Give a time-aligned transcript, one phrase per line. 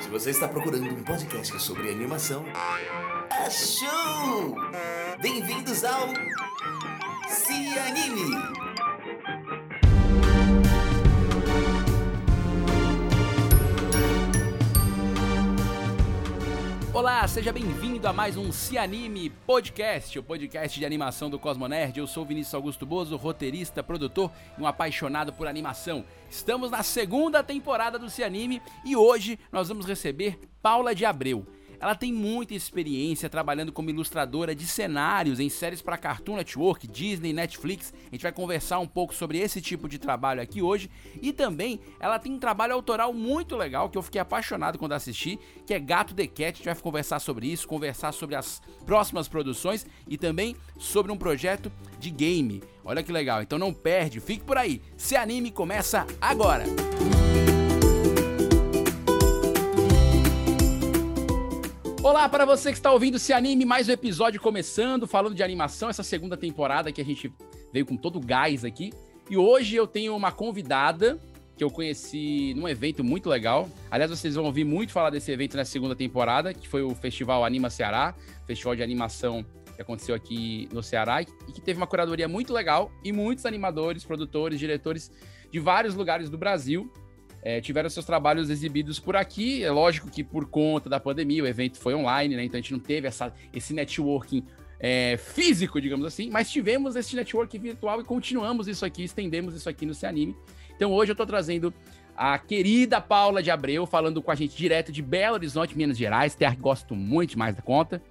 [0.00, 2.44] Se você está procurando um podcast sobre animação,
[3.30, 4.56] achou!
[5.20, 6.08] Bem-vindos ao
[7.28, 8.67] Se Anime!
[16.98, 21.96] Olá, seja bem-vindo a mais um Se Anime Podcast, o podcast de animação do Cosmonerd.
[21.96, 26.04] Eu sou Vinícius Augusto Bozo, roteirista, produtor e um apaixonado por animação.
[26.28, 31.46] Estamos na segunda temporada do Se Anime e hoje nós vamos receber Paula de Abreu.
[31.80, 37.32] Ela tem muita experiência trabalhando como ilustradora de cenários em séries para Cartoon Network, Disney,
[37.32, 37.92] Netflix.
[38.06, 40.90] A gente vai conversar um pouco sobre esse tipo de trabalho aqui hoje.
[41.22, 45.38] E também ela tem um trabalho autoral muito legal que eu fiquei apaixonado quando assisti,
[45.66, 46.42] que é Gato The Cat.
[46.42, 51.16] A gente vai conversar sobre isso, conversar sobre as próximas produções e também sobre um
[51.16, 52.62] projeto de game.
[52.84, 53.42] Olha que legal.
[53.42, 54.82] Então não perde, fique por aí.
[54.96, 56.64] Se anime começa agora.
[56.66, 57.27] Música
[62.08, 65.90] Olá para você que está ouvindo Se Anime, mais um episódio começando, falando de animação,
[65.90, 67.30] essa segunda temporada que a gente
[67.70, 68.90] veio com todo o gás aqui.
[69.28, 71.20] E hoje eu tenho uma convidada
[71.54, 73.68] que eu conheci num evento muito legal.
[73.90, 77.44] Aliás, vocês vão ouvir muito falar desse evento na segunda temporada, que foi o Festival
[77.44, 78.14] Anima Ceará,
[78.46, 79.44] festival de animação
[79.76, 84.02] que aconteceu aqui no Ceará e que teve uma curadoria muito legal e muitos animadores,
[84.02, 85.10] produtores, diretores
[85.52, 86.90] de vários lugares do Brasil
[87.42, 89.62] é, tiveram seus trabalhos exibidos por aqui.
[89.62, 92.44] É lógico que por conta da pandemia o evento foi online, né?
[92.44, 94.44] Então a gente não teve essa, esse networking
[94.80, 99.68] é, físico, digamos assim, mas tivemos esse networking virtual e continuamos isso aqui, estendemos isso
[99.68, 100.36] aqui no Se Anime.
[100.74, 101.72] Então hoje eu estou trazendo
[102.16, 106.34] a querida Paula de Abreu falando com a gente direto de Belo Horizonte, Minas Gerais,
[106.34, 108.02] terra que gosto muito mais da conta.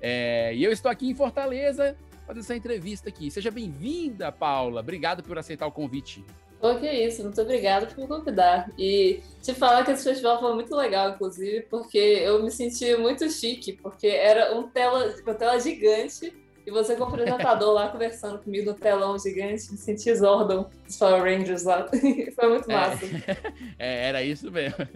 [0.00, 1.96] É, e eu estou aqui em Fortaleza
[2.26, 3.30] fazendo essa entrevista aqui.
[3.30, 4.80] Seja bem-vinda, Paula.
[4.80, 6.24] Obrigado por aceitar o convite.
[6.62, 8.70] Pô, que isso, muito obrigada por me convidar.
[8.78, 13.28] E te falar que esse festival foi muito legal, inclusive, porque eu me senti muito
[13.28, 16.32] chique, porque era um tela, uma tela gigante
[16.64, 20.96] e você com o apresentador lá conversando comigo no telão gigante, me senti Zordon dos
[20.96, 21.88] Power Rangers lá.
[22.36, 22.74] foi muito é.
[22.74, 23.06] massa.
[23.76, 24.86] É, era isso mesmo.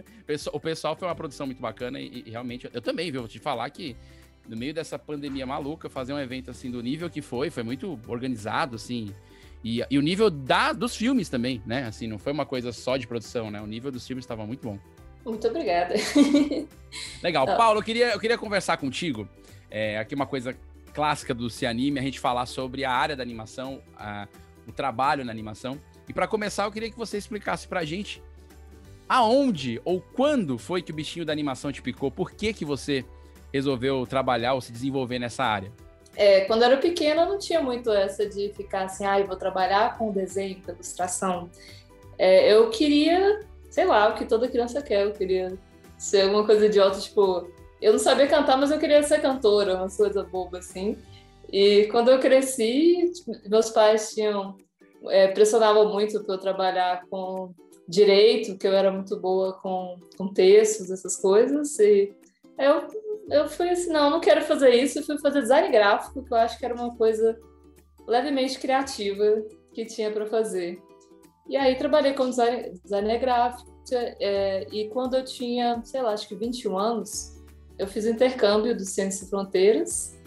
[0.53, 3.19] O pessoal foi uma produção muito bacana e, e realmente, eu também, viu?
[3.19, 3.93] Vou te falar que
[4.47, 7.99] no meio dessa pandemia maluca, fazer um evento assim do nível que foi, foi muito
[8.07, 9.13] organizado, assim.
[9.67, 11.83] E, e o nível da, dos filmes também, né?
[11.83, 13.61] Assim, não foi uma coisa só de produção, né?
[13.61, 14.79] O nível dos filmes estava muito bom.
[15.25, 15.93] Muito obrigada.
[17.21, 17.45] Legal.
[17.45, 17.57] Tá.
[17.57, 19.27] Paulo, eu queria, eu queria conversar contigo.
[19.69, 20.55] É, aqui uma coisa
[20.93, 24.25] clássica do Se Anime, a gente falar sobre a área da animação, a,
[24.65, 25.77] o trabalho na animação.
[26.07, 28.23] E para começar, eu queria que você explicasse pra gente
[29.09, 32.09] aonde ou quando foi que o bichinho da animação te picou?
[32.09, 33.03] Por que, que você
[33.53, 35.73] resolveu trabalhar ou se desenvolver nessa área?
[36.19, 39.35] É, quando eu era pequena, não tinha muito essa de ficar assim, ah, eu vou
[39.35, 41.47] trabalhar com desenho, com ilustração.
[42.17, 45.55] É, eu queria, sei lá, o que toda criança quer, eu queria
[45.95, 47.47] ser alguma coisa idiota, tipo,
[47.79, 50.97] eu não sabia cantar, mas eu queria ser cantora, uma coisa boba assim.
[51.53, 54.57] E quando eu cresci, tipo, meus pais tinham
[55.09, 57.53] é, pressionavam muito para eu trabalhar com
[57.87, 61.77] direito, que eu era muito boa com, com textos, essas coisas.
[61.77, 62.11] E
[62.57, 62.87] eu
[63.29, 66.37] eu fui assim, não, não quero fazer isso, eu fui fazer design gráfico, que eu
[66.37, 67.37] acho que era uma coisa
[68.07, 69.43] levemente criativa
[69.73, 70.81] que tinha para fazer.
[71.47, 76.27] E aí trabalhei como design, designer gráfico, é, e quando eu tinha, sei lá, acho
[76.27, 77.37] que 21 anos,
[77.77, 80.17] eu fiz intercâmbio do Ciências e Fronteiras,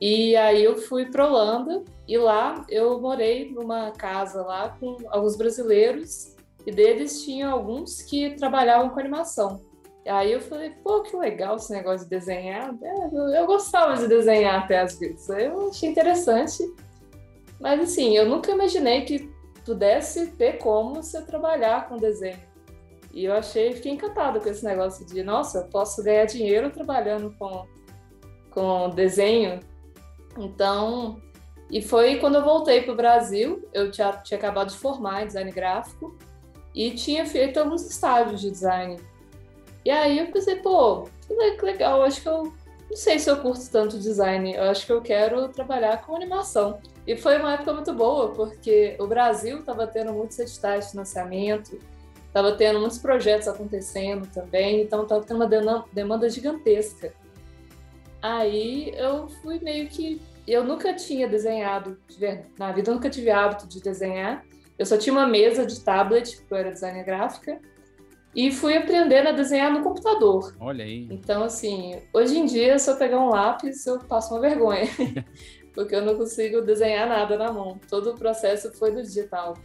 [0.00, 5.36] e aí eu fui para Holanda, e lá eu morei numa casa lá com alguns
[5.36, 6.34] brasileiros,
[6.66, 9.60] e deles tinha alguns que trabalhavam com animação.
[10.08, 12.74] Aí eu falei, pô, que legal esse negócio de desenhar.
[12.82, 15.28] É, eu gostava de desenhar até às vezes.
[15.28, 16.62] Eu achei interessante.
[17.60, 19.30] Mas assim, eu nunca imaginei que
[19.64, 22.38] pudesse ter como você trabalhar com desenho.
[23.12, 27.34] E eu achei, fiquei encantada com esse negócio de, nossa, eu posso ganhar dinheiro trabalhando
[27.38, 27.66] com,
[28.50, 29.60] com desenho.
[30.38, 31.20] Então,
[31.70, 35.26] e foi quando eu voltei para o Brasil, eu já tinha acabado de formar em
[35.26, 36.16] design gráfico
[36.74, 38.98] e tinha feito alguns estágios de design
[39.86, 42.52] e aí eu pensei, pô, que legal, acho que eu
[42.90, 46.80] não sei se eu curto tanto design, eu acho que eu quero trabalhar com animação.
[47.06, 51.78] E foi uma época muito boa, porque o Brasil estava tendo muitos editais de financiamento,
[52.26, 57.14] estava tendo muitos projetos acontecendo também, então estava tendo uma demanda gigantesca.
[58.20, 60.20] Aí eu fui meio que.
[60.48, 61.96] Eu nunca tinha desenhado,
[62.58, 64.44] na vida eu nunca tive hábito de desenhar.
[64.76, 67.60] Eu só tinha uma mesa de tablet, porque eu era designer gráfica,
[68.36, 70.54] e fui aprendendo a desenhar no computador.
[70.60, 71.08] Olha aí.
[71.10, 74.86] Então, assim, hoje em dia, se eu pegar um lápis, eu passo uma vergonha,
[75.74, 77.80] porque eu não consigo desenhar nada na mão.
[77.88, 79.56] Todo o processo foi do digital.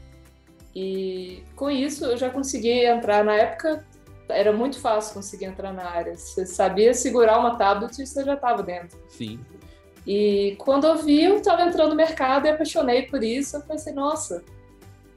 [0.73, 3.85] E com isso eu já consegui entrar na época
[4.29, 6.15] era muito fácil conseguir entrar na área.
[6.15, 8.97] Você sabia segurar uma tablet e você já estava dentro.
[9.09, 9.37] Sim.
[10.07, 13.57] E quando eu vi, eu estava entrando no mercado e apaixonei por isso.
[13.57, 14.41] Eu pensei, nossa,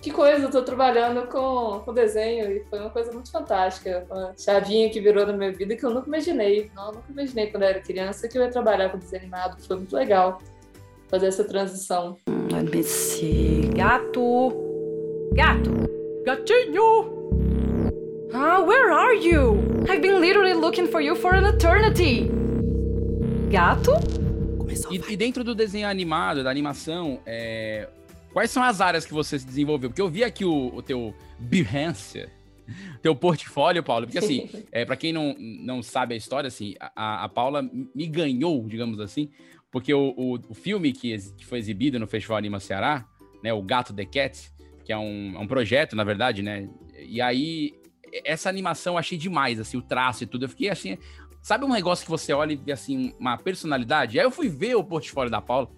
[0.05, 2.53] que coisa, eu estou trabalhando com, com desenho.
[2.53, 4.07] E foi uma coisa muito fantástica.
[4.11, 6.71] Uma chavinha que virou na minha vida que eu nunca imaginei.
[6.77, 9.57] Não, nunca imaginei quando eu era criança que eu ia trabalhar com desenho animado.
[9.67, 10.43] Foi muito legal
[11.09, 12.19] fazer essa transição.
[12.53, 13.71] Let me see.
[13.75, 14.53] Gato!
[15.33, 15.71] Gato!
[16.27, 17.25] Gatinho!
[18.35, 19.59] Ah, where are you?
[19.89, 22.31] I've been literally looking for you for an eternity.
[23.51, 23.93] Gato?
[24.91, 27.89] E, e dentro do desenho animado, da animação, é,
[28.35, 29.89] quais são as áreas que você se desenvolveu?
[29.89, 32.29] Porque eu vi aqui o, o teu Behance,
[33.01, 34.07] teu portfólio, Paulo.
[34.07, 38.07] Porque assim, é, para quem não, não sabe a história, assim, a, a Paula me
[38.09, 39.31] ganhou, digamos assim,
[39.71, 43.07] porque o, o, o filme que, que, foi exibido no Festival Anima Ceará,
[43.43, 44.51] né, o Gato The Cat,
[44.85, 46.69] que é um, é um projeto, na verdade, né?
[46.99, 47.73] E aí
[48.25, 50.45] essa animação eu achei demais, assim, o traço e tudo.
[50.45, 50.99] Eu fiquei assim,
[51.41, 54.19] sabe um negócio que você olha e vê assim uma personalidade?
[54.19, 55.71] Aí eu fui ver o portfólio da Paula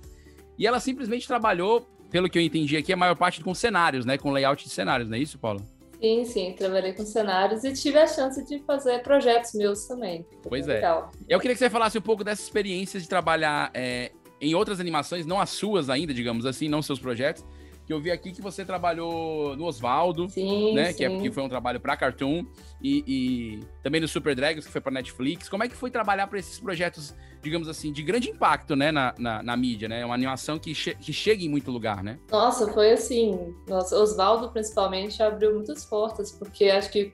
[0.59, 1.87] e ela simplesmente trabalhou,
[2.17, 5.07] pelo que eu entendi aqui, a maior parte com cenários, né, com layout de cenários,
[5.07, 5.61] não é isso, Paula?
[6.01, 10.25] Sim, sim, trabalhei com cenários e tive a chance de fazer projetos meus também.
[10.43, 10.77] Pois é.
[10.77, 11.13] Legal.
[11.29, 15.27] Eu queria que você falasse um pouco dessa experiência de trabalhar é, em outras animações,
[15.27, 17.45] não as suas ainda, digamos assim, não seus projetos,
[17.87, 20.29] que eu vi aqui que você trabalhou no Osvaldo, né?
[20.31, 20.95] Sim.
[20.97, 22.45] Que, é, que foi um trabalho para Cartoon,
[22.83, 25.49] e, e, também no Super Dragons, que foi para Netflix.
[25.49, 29.15] Como é que foi trabalhar para esses projetos, digamos assim, de grande impacto, né, na,
[29.17, 30.05] na, na mídia, né?
[30.05, 32.19] Uma animação que, che que chega em muito lugar, né?
[32.29, 33.55] Nossa, foi assim.
[33.69, 37.13] Nossa, Osvaldo, principalmente, abriu muitas portas, porque acho que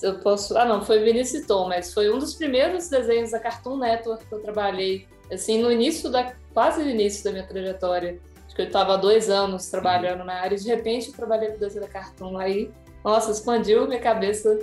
[0.00, 0.56] eu posso.
[0.56, 4.32] Ah, não, foi Vinícius Tom, mas foi um dos primeiros desenhos da Cartoon Network que
[4.32, 6.32] eu trabalhei, assim, no início da.
[6.54, 8.20] quase no início da minha trajetória
[8.56, 11.58] que eu estava há dois anos trabalhando na área, e de repente eu trabalhei com
[11.58, 12.70] desenho da Cartoon, aí,
[13.04, 14.58] nossa, expandiu minha cabeça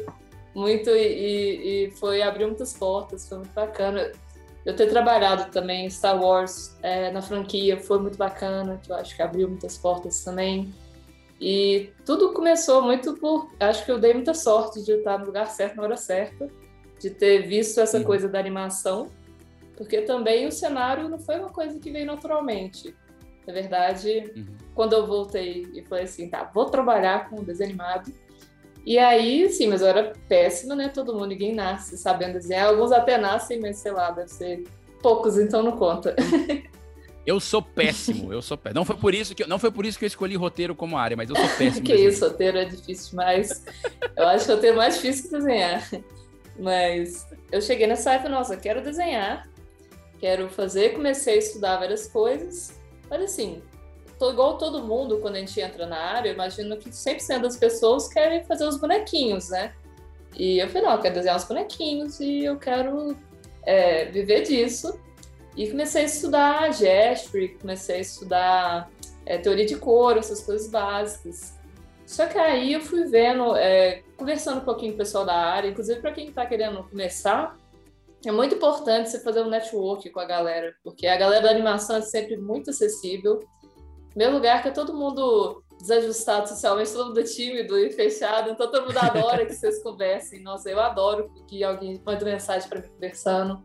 [0.56, 4.12] muito e, e, foi abrir muitas portas, foi muito bacana.
[4.66, 8.96] Eu ter trabalhado também em Star Wars é, na franquia foi muito bacana, que eu
[8.96, 10.74] acho que abriu muitas portas também.
[11.40, 13.52] E tudo começou muito por.
[13.60, 16.50] Acho que eu dei muita sorte de estar no lugar certo na hora certa,
[17.00, 18.04] de ter visto essa uhum.
[18.04, 19.10] coisa da animação,
[19.76, 22.96] porque também o cenário não foi uma coisa que veio naturalmente.
[23.46, 24.56] Na verdade, uhum.
[24.74, 28.12] quando eu voltei e falei assim, tá, vou trabalhar com desenho animado.
[28.86, 30.90] E aí, sim, mas eu era péssima, né?
[30.90, 32.68] Todo mundo, ninguém nasce sabendo desenhar.
[32.68, 34.64] Alguns até nascem, mas sei lá, deve ser
[35.02, 36.16] poucos, então não conta.
[37.26, 38.80] Eu sou péssimo, eu sou péssimo.
[38.80, 40.98] Não foi por isso que eu, não foi por isso que eu escolhi roteiro como
[40.98, 41.86] área, mas eu sou péssimo.
[41.86, 43.64] que isso, roteiro é difícil demais.
[44.16, 45.90] eu acho que roteiro é mais difícil que desenhar.
[46.60, 49.50] Mas eu cheguei nessa época, nossa, quero desenhar,
[50.20, 52.78] quero fazer, comecei a estudar várias coisas.
[53.10, 53.62] Olha assim,
[54.18, 57.58] tô igual todo mundo quando a gente entra na área, eu imagino que 100% das
[57.58, 59.74] pessoas querem fazer os bonequinhos, né?
[60.36, 63.16] E eu falei, não, eu quero desenhar os bonequinhos e eu quero
[63.64, 65.00] é, viver disso.
[65.56, 68.92] E comecei a estudar gestury, comecei a estudar
[69.26, 71.54] é, teoria de cor, essas coisas básicas.
[72.06, 75.70] Só que aí eu fui vendo, é, conversando um pouquinho com o pessoal da área,
[75.70, 77.56] inclusive para quem está querendo começar,
[78.30, 81.98] é muito importante você fazer um network com a galera, porque a galera da animação
[81.98, 83.40] é sempre muito acessível.
[84.16, 88.86] Meu lugar que é todo mundo desajustado socialmente, todo mundo tímido e fechado, então todo
[88.86, 90.42] mundo adora que vocês conversem.
[90.42, 93.62] Nossa, eu adoro que alguém mande mensagem para mim conversando.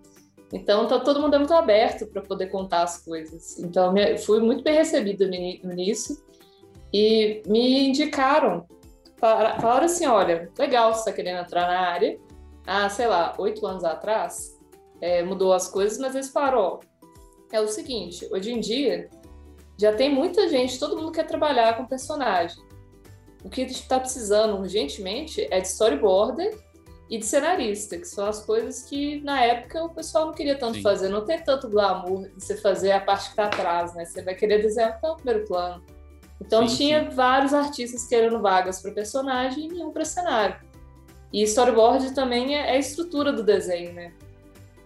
[0.53, 3.59] Então, tá, todo mundo é muito aberto para poder contar as coisas.
[3.59, 6.17] Então, fui muito bem recebida no início
[6.93, 8.67] e me indicaram,
[9.19, 12.19] falaram assim, olha, legal você está querendo entrar na área,
[12.69, 14.57] há, sei lá, oito anos atrás,
[15.01, 16.81] é, mudou as coisas, mas eles falaram, ó,
[17.51, 19.09] é o seguinte, hoje em dia
[19.79, 22.63] já tem muita gente, todo mundo quer trabalhar com personagem.
[23.43, 26.59] O que a gente está precisando urgentemente é de storyboarder
[27.09, 30.75] e de cenarista, que são as coisas que na época o pessoal não queria tanto
[30.75, 30.83] Sim.
[30.83, 31.09] fazer.
[31.09, 34.05] Não tem tanto glamour de você fazer a parte que está atrás, né?
[34.05, 35.83] Você vai querer desenhar até o primeiro plano.
[36.41, 37.17] Então sim, tinha sim.
[37.17, 40.68] vários artistas querendo vagas para personagem e nenhum para cenário.
[41.33, 44.13] E storyboard também é, é a estrutura do desenho, né?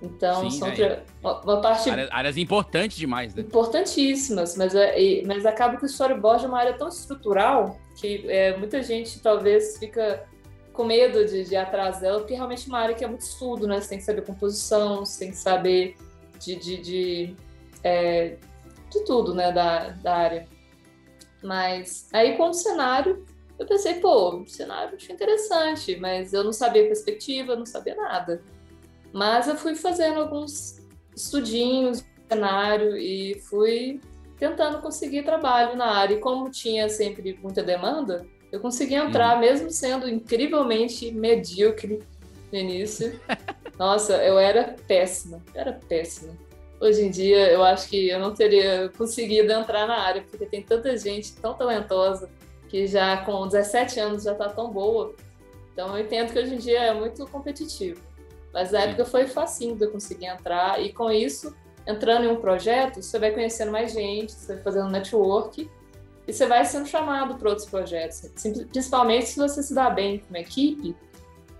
[0.02, 1.02] Então, Sim, são é.
[1.22, 1.88] uma parte.
[1.88, 3.42] Áreas, áreas, importantes demais, né?
[3.42, 8.56] Importantíssimas, mas, é, mas acaba que o storyboard é uma área tão estrutural que é,
[8.56, 10.26] muita gente talvez fica
[10.72, 13.20] com medo de, de ir atrás dela, porque realmente é uma área que é muito
[13.20, 13.80] estudo, né?
[13.80, 15.96] Você tem que saber composição, você tem que saber
[16.40, 17.36] de, de, de,
[17.84, 18.36] é,
[18.90, 19.52] de tudo, né?
[19.52, 20.48] Da, da área.
[21.42, 23.24] Mas aí, com o cenário,
[23.62, 28.42] eu pensei, pô, cenário achei interessante, mas eu não sabia perspectiva, não sabia nada.
[29.12, 30.78] Mas eu fui fazendo alguns
[31.14, 34.00] estudinhos cenário e fui
[34.38, 36.14] tentando conseguir trabalho na área.
[36.14, 42.02] E como tinha sempre muita demanda, Eu consegui entrar, mesmo sendo incrivelmente medíocre
[42.52, 43.18] no início.
[43.78, 46.36] Nossa, eu era péssima, era péssima.
[46.78, 50.62] Hoje em dia, eu acho que eu não teria conseguido entrar na área, porque tem
[50.62, 52.28] tanta gente tão talentosa
[52.72, 55.14] que já com 17 anos já está tão boa.
[55.74, 58.00] Então, eu entendo que hoje em dia é muito competitivo.
[58.50, 61.54] Mas na época foi facinho de eu conseguir entrar, e com isso,
[61.86, 65.70] entrando em um projeto, você vai conhecendo mais gente, você vai fazendo network,
[66.26, 68.22] e você vai sendo chamado para outros projetos.
[68.70, 70.96] Principalmente se você se dá bem com uma equipe,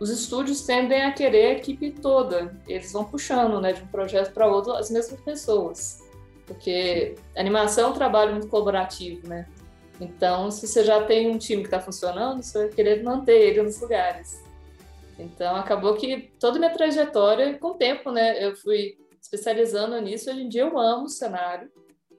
[0.01, 2.59] os estúdios tendem a querer a equipe toda.
[2.67, 6.03] Eles vão puxando né, de um projeto para outro as mesmas pessoas.
[6.47, 9.47] Porque animação é um trabalho muito colaborativo, né?
[10.03, 13.63] Então, se você já tem um time que está funcionando, você vai querer manter ele
[13.63, 14.43] nos lugares.
[15.17, 20.29] Então, acabou que toda a minha trajetória, com o tempo, né, eu fui especializando nisso.
[20.29, 21.71] Hoje em dia, eu amo cenário.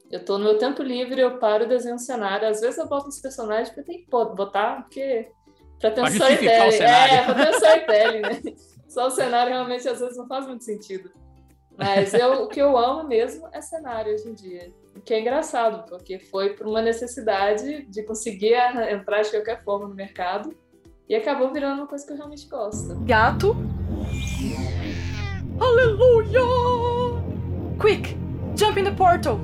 [0.09, 2.47] Eu estou no meu tempo livre, eu paro e desenho cenário.
[2.47, 5.27] Às vezes eu boto os personagens porque tem que botar, porque
[5.79, 6.75] para ter um storytelling.
[6.77, 8.41] É, para ter um storytelling, né?
[8.87, 11.11] Só o cenário realmente às vezes não faz muito sentido.
[11.77, 14.71] Mas eu, o que eu amo mesmo é cenário hoje em dia.
[14.95, 18.53] O que é engraçado, porque foi por uma necessidade de conseguir
[18.89, 20.55] entrar de qualquer forma no mercado
[21.09, 22.99] e acabou virando uma coisa que eu realmente gosto.
[23.01, 23.55] Gato.
[25.59, 26.41] Aleluia!
[27.81, 28.15] Quick,
[28.55, 29.39] jump in the portal.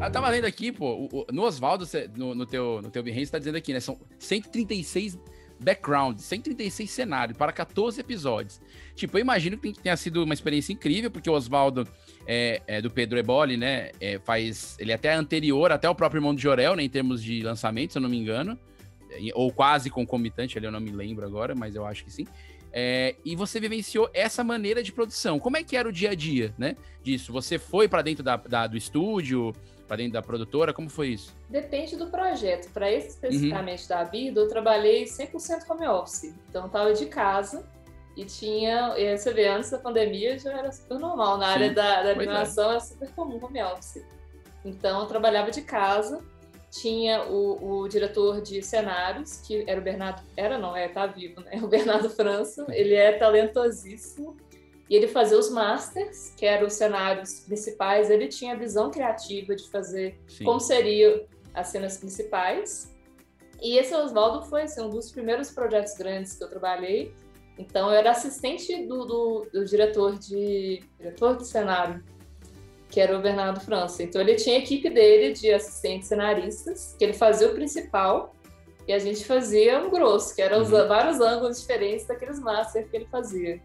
[0.00, 1.84] Eu tava lendo aqui, pô, no Oswaldo,
[2.16, 3.80] no, no, teu, no teu Behance, tá dizendo aqui, né?
[3.80, 5.18] São 136
[5.60, 8.60] background, 136 cenários para 14 episódios.
[8.94, 11.86] Tipo, eu imagino que tenha sido uma experiência incrível, porque o Oswaldo
[12.30, 13.90] é, é, do Pedro Eboli, né?
[13.98, 14.76] É, faz.
[14.78, 16.82] Ele é até anterior, até o próprio irmão de Jorel, né?
[16.82, 18.58] Em termos de lançamento, se eu não me engano.
[19.34, 22.26] Ou quase concomitante, ali eu não me lembro agora, mas eu acho que sim.
[22.70, 25.38] É, e você vivenciou essa maneira de produção.
[25.38, 26.76] Como é que era o dia a dia, né?
[27.02, 27.32] Disso?
[27.32, 29.54] Você foi para dentro da, da, do estúdio?
[29.86, 30.74] para dentro da produtora?
[30.74, 31.34] Como foi isso?
[31.48, 32.70] Depende do projeto.
[32.72, 33.88] Para esse especificamente uhum.
[33.88, 36.34] da vida, eu trabalhei 100% home office.
[36.50, 37.66] Então, eu estava de casa
[38.18, 38.94] e tinha.
[38.98, 41.38] E você vê, antes da pandemia já era super normal.
[41.38, 41.52] Na Sim.
[41.52, 42.12] área da, da é.
[42.12, 42.76] animação é.
[42.76, 44.04] é super comum home office.
[44.64, 46.20] Então, eu trabalhava de casa.
[46.68, 50.20] Tinha o, o, diretor de cenários, que era o Bernardo.
[50.36, 51.52] Era, não, é, tá vivo, né?
[51.62, 52.66] O Bernardo França.
[52.70, 54.36] Ele é talentosíssimo
[54.90, 59.54] e ele fazia os masters, que eram os cenários principais, ele tinha a visão criativa
[59.54, 60.44] de fazer Sim.
[60.44, 62.94] como seriam as cenas principais.
[63.60, 67.14] E esse Oswaldo foi assim, um dos primeiros projetos grandes que eu trabalhei.
[67.58, 72.02] Então, eu era assistente do, do, do diretor, de, diretor de cenário,
[72.88, 74.02] que era o Bernardo França.
[74.02, 78.34] Então, ele tinha a equipe dele de assistentes cenaristas, que ele fazia o principal,
[78.86, 80.88] e a gente fazia um grosso, que eram uhum.
[80.88, 83.60] vários ângulos diferentes daqueles masters que ele fazia.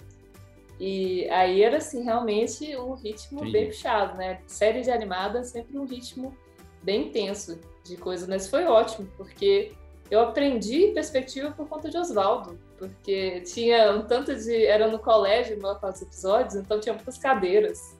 [0.79, 3.51] E aí era assim, realmente um ritmo Entendi.
[3.51, 4.41] bem puxado, né?
[4.47, 6.35] Série de animada sempre um ritmo
[6.81, 9.71] bem intenso de coisa, mas foi ótimo, porque
[10.11, 14.65] eu aprendi perspectiva por conta de Oswaldo, porque tinha um tanto de.
[14.65, 17.97] Era no colégio, no dos episódios, então tinha muitas cadeiras.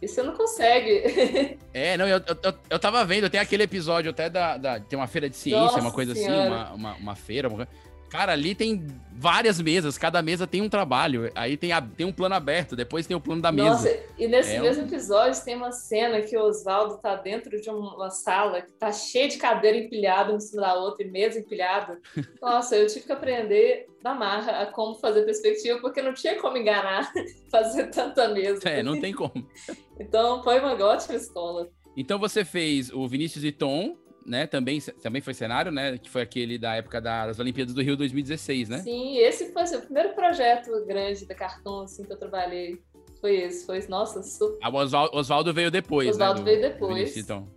[0.00, 1.58] E você não consegue.
[1.72, 4.56] é, não, eu, eu, eu tava vendo, tem aquele episódio até da.
[4.56, 6.42] da tem uma feira de ciência, Nossa uma coisa assim, senhora.
[6.42, 7.68] assim, uma, uma, uma feira, uma
[8.12, 11.32] Cara, ali tem várias mesas, cada mesa tem um trabalho.
[11.34, 14.04] Aí tem, a, tem um plano aberto, depois tem o plano da Nossa, mesa.
[14.18, 14.86] E nesse é mesmo um...
[14.86, 19.28] episódio tem uma cena que o Oswaldo tá dentro de uma sala que tá cheia
[19.28, 21.98] de cadeira empilhada uma em cima da outra e mesa empilhada.
[22.42, 26.58] Nossa, eu tive que aprender na marra a como fazer perspectiva, porque não tinha como
[26.58, 27.10] enganar
[27.50, 28.68] fazer tanta mesa.
[28.68, 29.48] É, não tem como.
[29.98, 31.70] então foi uma ótima escola.
[31.96, 34.46] Então você fez o Vinícius e Tom, né?
[34.46, 35.98] Também, também foi cenário, né?
[35.98, 38.78] Que foi aquele da época das Olimpíadas do Rio 2016, né?
[38.78, 42.80] Sim, esse foi assim, o primeiro projeto grande da Cartoon, assim, que eu trabalhei.
[43.20, 44.58] Foi esse, foi, nossa, super...
[44.60, 46.44] Ah, o Oswaldo veio depois, Oswaldo né?
[46.44, 47.16] veio depois.
[47.16, 47.48] Então.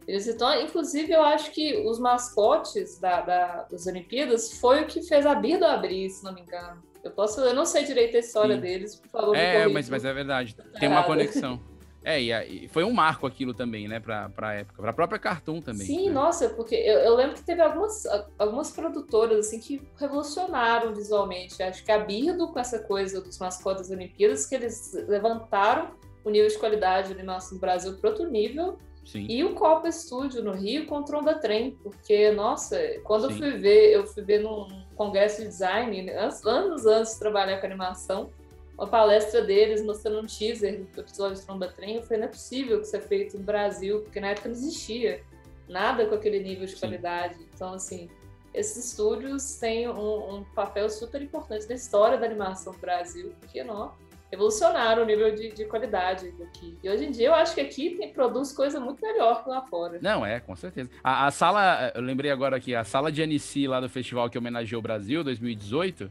[0.61, 5.33] inclusive, eu acho que os mascotes da, da, das Olimpíadas foi o que fez a
[5.33, 6.83] Birdo abrir, se não me engano.
[7.03, 8.61] Eu posso, eu não sei direito a história Sim.
[8.61, 9.35] deles, por favor.
[9.35, 10.55] É, mas, mas é verdade.
[10.79, 11.59] Tem uma conexão.
[12.05, 15.87] É, e, foi um marco aquilo também, né, pra, pra época, pra própria Cartoon também.
[15.87, 16.13] Sim, né?
[16.13, 18.03] nossa, porque eu, eu, lembro que teve algumas,
[18.37, 21.63] algumas produtoras, assim, que revolucionaram visualmente.
[21.63, 26.29] Acho que a Birdo, com essa coisa dos mascotes das Olimpíadas, que eles levantaram o
[26.29, 28.77] nível de qualidade de animação no Brasil para outro nível.
[29.03, 29.25] Sim.
[29.29, 33.33] E o Copa Studio no Rio com o Tronda Trem, porque, nossa, quando Sim.
[33.33, 36.09] eu fui ver, eu fui ver num congresso de design,
[36.43, 38.31] anos antes de trabalhar com animação,
[38.77, 41.95] uma palestra deles mostrando um teaser do episódio de Tromba Trem.
[41.95, 44.55] Eu falei, não é possível que isso é feito no Brasil, porque na época não
[44.55, 45.23] existia
[45.67, 46.79] nada com aquele nível de Sim.
[46.79, 47.37] qualidade.
[47.53, 48.09] Então, assim,
[48.53, 53.63] esses estúdios têm um, um, papel super importante na história da animação do Brasil, porque
[53.63, 53.93] não,
[54.31, 56.77] revolucionaram o nível de, de qualidade aqui.
[56.83, 59.61] E hoje em dia eu acho que aqui tem, produz coisa muito melhor que lá
[59.61, 59.99] fora.
[60.01, 60.89] Não, é, com certeza.
[61.03, 64.37] A, a sala, eu lembrei agora aqui, a sala de Anici lá do festival que
[64.37, 66.09] homenageou o Brasil, 2018,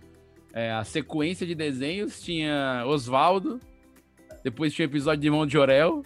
[0.54, 3.61] é, a sequência de desenhos tinha Oswaldo,
[4.44, 6.04] depois tinha o episódio de Mão de Orel.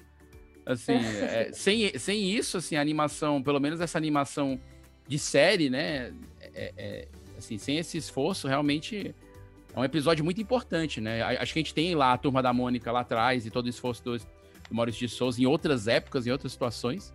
[0.65, 4.59] Assim, é, sem, sem isso, assim, a animação, pelo menos essa animação
[5.07, 6.15] de série, né?
[6.55, 9.15] É, é, assim, sem esse esforço, realmente
[9.75, 11.21] é um episódio muito importante, né?
[11.23, 13.69] Acho que a gente tem lá a turma da Mônica lá atrás e todo o
[13.69, 14.25] esforço do, do
[14.71, 17.13] Maurício de Souza em outras épocas, em outras situações.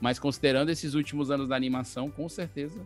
[0.00, 2.80] Mas considerando esses últimos anos da animação, com certeza.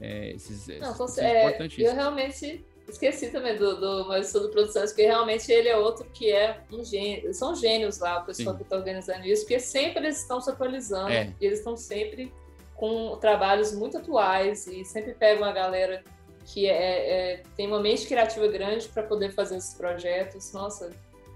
[0.00, 5.02] É, esses, Não, esses é, eu realmente esqueci também do, do Maurício do Produções, porque
[5.02, 7.32] realmente ele é outro que é um gênio.
[7.32, 8.56] São gênios lá, o pessoal Sim.
[8.58, 11.32] que está organizando isso, porque sempre eles estão se atualizando é.
[11.40, 12.32] e eles estão sempre
[12.74, 16.02] com trabalhos muito atuais e sempre pegam a galera
[16.46, 20.52] que é, é, tem uma mente criativa grande para poder fazer esses projetos.
[20.52, 20.90] Nossa,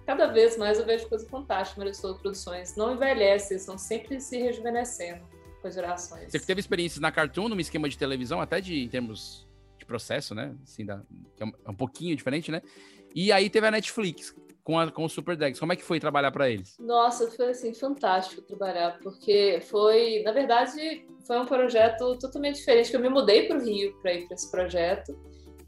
[0.06, 2.74] cada vez mais eu vejo coisa fantástica nas suas produções.
[2.76, 5.22] Não envelhecem, estão sempre se rejuvenescendo
[5.60, 6.32] com as gerações.
[6.32, 9.46] Você teve experiências na Cartoon, num esquema de televisão, até de em termos
[9.84, 10.54] de processo, né?
[10.62, 11.02] Assim, da,
[11.38, 12.62] é, é um pouquinho diferente, né?
[13.14, 15.60] E aí teve a Netflix com, a, com o Super Drags.
[15.60, 16.76] Como é que foi trabalhar para eles?
[16.78, 22.90] Nossa, foi assim fantástico trabalhar, porque foi, na verdade, foi um projeto totalmente diferente.
[22.90, 25.16] Que eu me mudei para o Rio para ir para esse projeto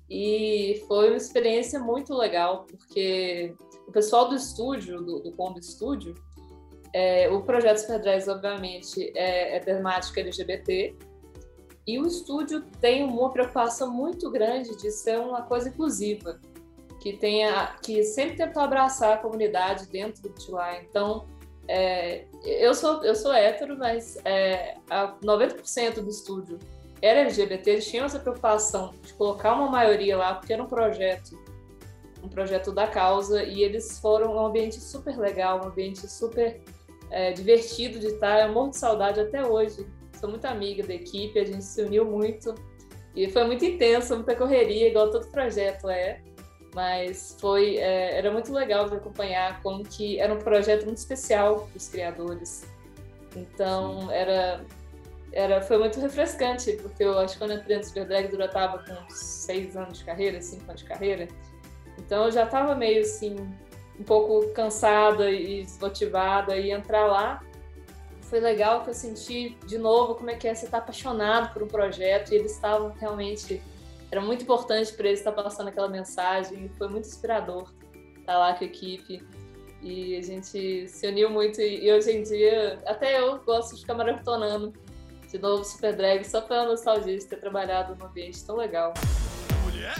[0.08, 3.54] e foi uma experiência muito legal, porque
[3.86, 6.14] o pessoal do estúdio, do, do Combo Studio,
[6.92, 10.96] é, o projeto Super Drags, obviamente, é, é temática LGBT,
[11.86, 16.40] e o estúdio tem uma preocupação muito grande de ser uma coisa inclusiva
[17.00, 20.80] que tenha, que sempre tentou abraçar a comunidade dentro de lá.
[20.82, 21.26] Então,
[21.68, 24.76] é, eu sou eu sou hétero, mas é,
[25.22, 26.58] 90% do estúdio
[27.00, 27.70] era LGBT.
[27.70, 31.38] Eles tinham essa preocupação de colocar uma maioria lá, porque era um projeto,
[32.22, 36.60] um projeto da causa, e eles foram um ambiente super legal, um ambiente super
[37.10, 38.46] é, divertido de estar.
[38.46, 39.86] Eu morro de saudade até hoje.
[40.18, 42.54] Sou muito amiga da equipe, a gente se uniu muito.
[43.14, 46.20] E foi muito intenso, muita correria, igual todo projeto é
[46.76, 51.60] mas foi é, era muito legal de acompanhar como que era um projeto muito especial
[51.60, 52.66] para os criadores.
[53.34, 54.62] Então era
[55.32, 58.36] era foi muito refrescante porque eu acho que quando eu entrei no Super Drag eu
[58.36, 61.26] já estava com seis anos de carreira, cinco anos de carreira.
[61.98, 63.36] Então eu já estava meio assim
[63.98, 67.42] um pouco cansada e desmotivada e entrar lá
[68.28, 71.52] foi legal que eu senti de novo como é que é você estar tá apaixonado
[71.52, 73.62] por um projeto e eles estavam realmente
[74.10, 76.68] era muito importante para eles estar passando aquela mensagem.
[76.78, 77.72] Foi muito inspirador
[78.18, 79.26] estar lá com a equipe.
[79.82, 81.60] E a gente se uniu muito.
[81.60, 84.72] E hoje em dia, até eu gosto de ficar maratonando
[85.30, 88.94] de novo Super Drag só pela nostalgia de ter trabalhado num ambiente tão legal.
[89.64, 89.94] Mulher?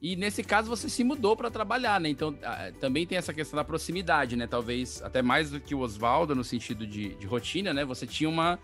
[0.00, 2.08] E nesse caso você se mudou para trabalhar, né?
[2.08, 2.34] Então
[2.80, 4.46] também tem essa questão da proximidade, né?
[4.46, 7.84] Talvez até mais do que o Oswaldo no sentido de, de rotina, né?
[7.84, 8.58] Você tinha uma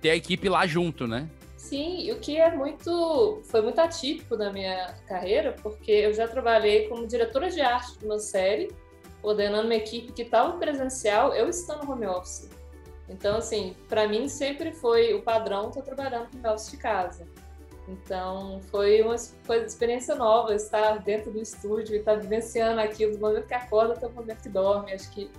[0.00, 1.28] ter a equipe lá junto, né?
[1.56, 6.88] Sim, o que é muito foi muito atípico na minha carreira, porque eu já trabalhei
[6.88, 8.70] como diretora de arte de uma série,
[9.22, 12.50] coordenando uma equipe que estava presencial, eu estando no home office.
[13.08, 17.26] Então, assim, para mim sempre foi o padrão estar trabalhando no home office de casa.
[17.86, 19.16] Então, foi uma
[19.46, 23.94] coisa, experiência nova estar dentro do estúdio e estar vivenciando aquilo do momento que acorda
[23.94, 24.92] até o momento que dorme.
[24.92, 25.30] Acho que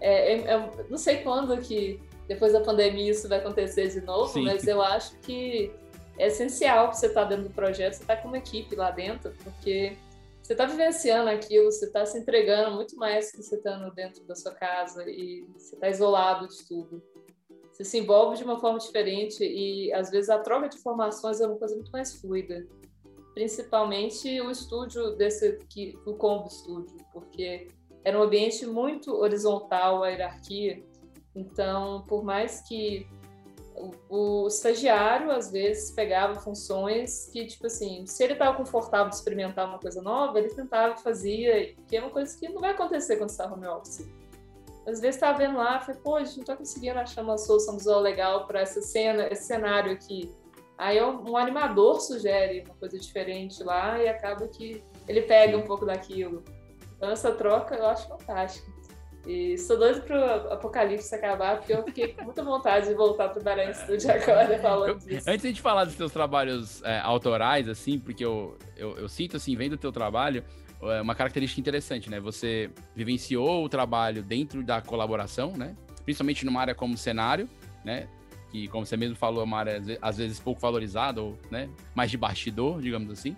[0.00, 4.32] é, é, é, não sei quando que depois da pandemia isso vai acontecer de novo,
[4.32, 4.44] Sim.
[4.44, 5.70] mas eu acho que
[6.18, 8.74] é essencial para você estar tá dentro do projeto, você estar tá com uma equipe
[8.74, 9.96] lá dentro, porque
[10.42, 14.34] você está vivenciando aquilo, você está se entregando muito mais que você estando dentro da
[14.34, 17.02] sua casa e você está isolado de tudo.
[17.74, 21.46] Você se envolve de uma forma diferente e às vezes a troca de informações é
[21.46, 22.64] uma coisa muito mais fluida.
[23.34, 27.66] Principalmente o estúdio desse que o Combo Studio, porque
[28.04, 30.84] era um ambiente muito horizontal a hierarquia
[31.34, 33.08] então, por mais que
[33.74, 39.16] o, o, estagiário às vezes pegava funções que, tipo assim, se ele estava confortável de
[39.16, 43.16] experimentar uma coisa nova, ele tentava, fazia, que é uma coisa que não vai acontecer
[43.16, 44.06] quando está home office.
[44.86, 47.76] Às vezes estava vendo lá, falei, pô, a gente não está conseguindo achar uma solução
[47.76, 50.30] visual legal para essa cena, esse cenário aqui.
[50.76, 55.86] Aí um animador sugere uma coisa diferente lá e acaba que ele pega um pouco
[55.86, 56.42] daquilo.
[56.96, 58.74] Então essa troca eu acho fantástica.
[59.26, 63.42] E sou doido pro apocalipse acabar, porque eu fiquei com muita vontade de voltar pro
[63.58, 65.30] em estúdio agora falando disso.
[65.30, 69.56] Antes de falar dos teus trabalhos é, autorais, assim, porque eu, eu, eu, sinto, assim,
[69.56, 70.44] vendo o teu trabalho,
[71.00, 72.20] uma característica interessante, né?
[72.20, 75.74] Você vivenciou o trabalho dentro da colaboração, né?
[76.04, 77.48] Principalmente numa área como cenário,
[77.84, 78.08] né?
[78.54, 82.08] que, como você mesmo falou, é uma área às vezes pouco valorizada, ou né, mais
[82.08, 83.36] de bastidor, digamos assim.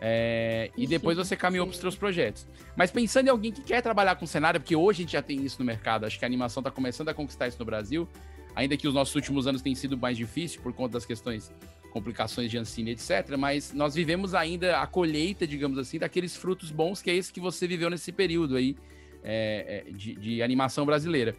[0.00, 2.48] É, e depois você caminhou para os seus projetos.
[2.74, 5.44] Mas pensando em alguém que quer trabalhar com cenário, porque hoje a gente já tem
[5.44, 8.08] isso no mercado, acho que a animação está começando a conquistar isso no Brasil,
[8.56, 11.52] ainda que os nossos últimos anos tenham sido mais difíceis por conta das questões,
[11.90, 13.36] complicações de Ancine, etc.
[13.38, 17.40] Mas nós vivemos ainda a colheita, digamos assim, daqueles frutos bons que é esse que
[17.40, 18.76] você viveu nesse período aí
[19.22, 21.36] é, é de, de animação brasileira.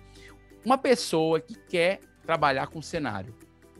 [0.63, 3.33] Uma pessoa que quer trabalhar com cenário,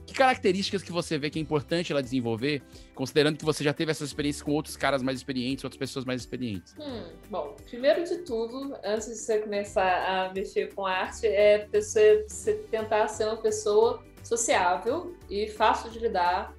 [0.06, 2.62] que características que você vê que é importante ela desenvolver,
[2.94, 6.22] considerando que você já teve essa experiência com outros caras mais experientes, outras pessoas mais
[6.22, 6.76] experientes?
[6.80, 12.26] Hum, bom, primeiro de tudo, antes de você começar a mexer com arte, é você,
[12.28, 16.54] você tentar ser uma pessoa sociável e fácil de lidar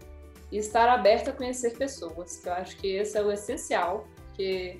[0.53, 4.79] e estar aberta a conhecer pessoas, que eu acho que esse é o essencial, porque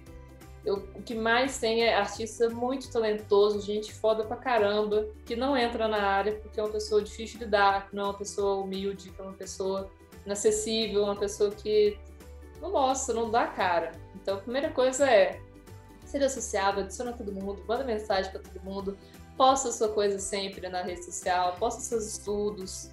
[0.65, 5.57] eu, o que mais tem é artista muito talentoso, gente foda pra caramba, que não
[5.57, 8.63] entra na área porque é uma pessoa difícil de lidar, que não é uma pessoa
[8.63, 9.91] humilde, que é uma pessoa
[10.27, 11.99] inacessível, uma pessoa que
[12.61, 13.93] não mostra, não dá cara.
[14.15, 15.41] Então a primeira coisa é
[16.05, 18.99] ser associável, adiciona todo mundo, manda mensagem para todo mundo,
[19.39, 22.92] posta sua coisa sempre na rede social, posta seus estudos.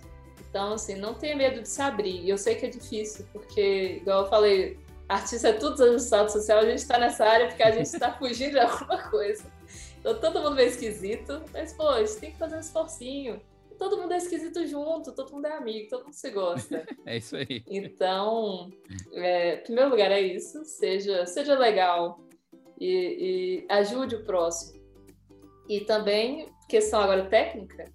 [0.50, 2.24] Então, assim, não tenha medo de se abrir.
[2.24, 6.60] E eu sei que é difícil, porque, igual eu falei, artista é tudo ajustado social,
[6.60, 9.44] a gente está nessa área porque a gente está fugindo de alguma coisa.
[10.00, 13.42] Então todo mundo é esquisito, mas pô, a gente tem que fazer um esforcinho.
[13.78, 16.86] Todo mundo é esquisito junto, todo mundo é amigo, todo mundo se gosta.
[17.06, 17.64] é isso aí.
[17.68, 18.70] Então,
[19.14, 22.20] é, em primeiro lugar é isso, seja, seja legal
[22.80, 24.80] e, e ajude o próximo.
[25.68, 27.86] E também, questão agora técnica,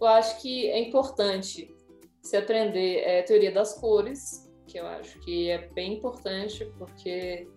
[0.00, 1.74] eu acho que é importante
[2.22, 7.48] se aprender é, teoria das cores, que eu acho que é bem importante, porque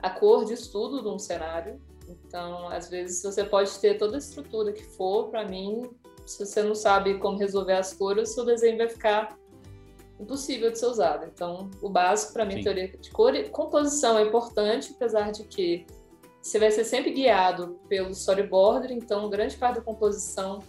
[0.00, 1.80] a cor diz tudo num cenário.
[2.08, 5.90] Então, às vezes, você pode ter toda a estrutura que for, para mim,
[6.26, 9.38] se você não sabe como resolver as cores, seu desenho vai ficar
[10.18, 11.26] impossível de ser usado.
[11.32, 12.62] Então, o básico para mim, Sim.
[12.62, 15.86] teoria de cor e composição é importante, apesar de que
[16.42, 20.60] você vai ser sempre guiado pelo storyboard, então grande parte da composição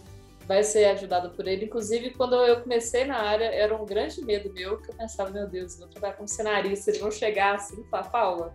[0.46, 1.66] vai ser ajudado por ele.
[1.66, 5.48] Inclusive, quando eu comecei na área, era um grande medo meu, que eu pensava, meu
[5.48, 8.54] Deus, vou trabalhar como cenarista, eles vão chegar assim e falar, Paula,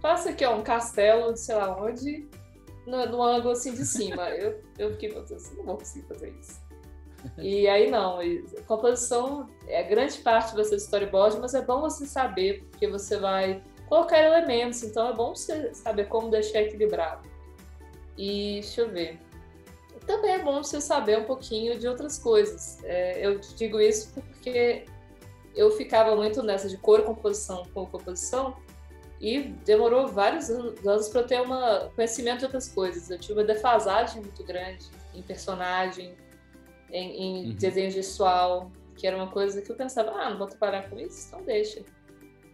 [0.00, 2.28] faça aqui ó, um castelo de sei lá onde,
[2.86, 4.28] no, no ângulo assim de cima.
[4.30, 6.62] eu, eu fiquei, meu Deus, não vou conseguir fazer isso.
[7.38, 8.18] E aí não,
[8.66, 13.62] composição é grande parte do seu storyboard, mas é bom você saber, porque você vai
[13.88, 17.26] colocar elementos, então é bom você saber como deixar equilibrado.
[18.16, 19.18] E deixa eu ver
[20.06, 22.82] também é bom você saber um pouquinho de outras coisas.
[22.84, 24.84] É, eu digo isso porque
[25.54, 28.56] eu ficava muito nessa de cor, composição, cor, composição,
[29.20, 31.48] e demorou vários anos para eu ter um
[31.94, 33.10] conhecimento de outras coisas.
[33.10, 36.14] Eu tive uma defasagem muito grande em personagem,
[36.92, 37.54] em, em uhum.
[37.54, 41.28] desenho gestual, que era uma coisa que eu pensava, ah, não vou trabalhar com isso,
[41.28, 41.82] então deixa.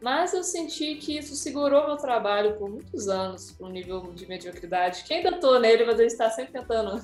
[0.01, 4.27] Mas eu senti que isso segurou meu trabalho por muitos anos, para um nível de
[4.27, 7.03] mediocridade, que ainda estou nele, mas gente está sempre tentando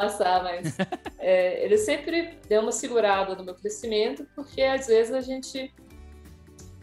[0.00, 0.76] passar, mas
[1.18, 5.74] é, ele sempre deu uma segurada no meu crescimento, porque às vezes a gente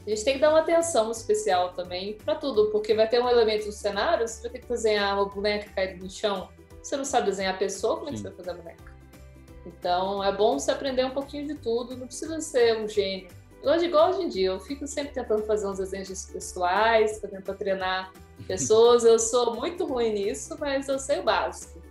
[0.06, 3.30] a gente tem que dar uma atenção especial também para tudo, porque vai ter um
[3.30, 6.50] elemento no cenário, você vai ter que desenhar uma boneca caída no chão.
[6.82, 8.94] Você não sabe desenhar a pessoa, como é que você vai fazer a boneca?
[9.66, 13.30] Então é bom você aprender um pouquinho de tudo, não precisa ser um gênio.
[13.64, 18.12] Hoje, igual hoje em dia, eu fico sempre tentando fazer uns desenhos pessoais, tentando treinar
[18.46, 19.06] pessoas.
[19.06, 21.83] Eu sou muito ruim nisso, mas eu sei o básico.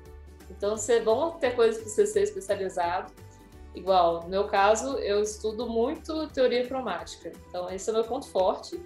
[0.63, 3.13] Então, você, vão ter coisas para você ser especializado.
[3.75, 7.33] Igual, no meu caso, eu estudo muito teoria cromática.
[7.49, 8.81] Então, esse é o meu ponto forte.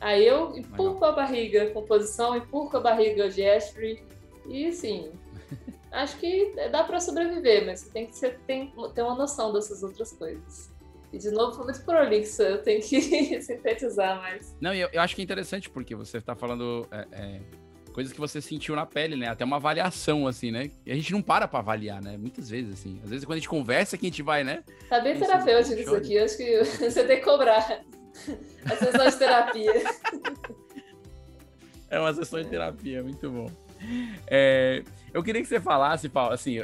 [0.00, 4.04] Aí eu empurro a barriga composição, empurro a barriga gestury.
[4.48, 5.12] E, assim,
[5.92, 9.84] acho que dá para sobreviver, mas você tem que ser, tem, ter uma noção dessas
[9.84, 10.72] outras coisas.
[11.12, 13.00] E, de novo, foi muito prolixo, eu tenho que
[13.40, 14.52] sintetizar mais.
[14.60, 16.88] Não, eu, eu acho que é interessante, porque você está falando...
[16.90, 17.63] É, é
[17.94, 19.28] coisas que você sentiu na pele, né?
[19.28, 20.68] Até uma avaliação, assim, né?
[20.84, 22.18] E a gente não para pra avaliar, né?
[22.18, 23.00] Muitas vezes, assim.
[23.04, 24.64] Às vezes, quando a gente conversa, que a gente vai, né?
[24.88, 26.18] Tá bem terapêutico isso aqui.
[26.18, 27.82] Acho que você tem que cobrar
[28.66, 29.72] a sessão de terapia.
[31.90, 33.46] É uma sessão de terapia, muito bom.
[34.26, 34.82] É,
[35.14, 36.60] eu queria que você falasse, Paulo, assim,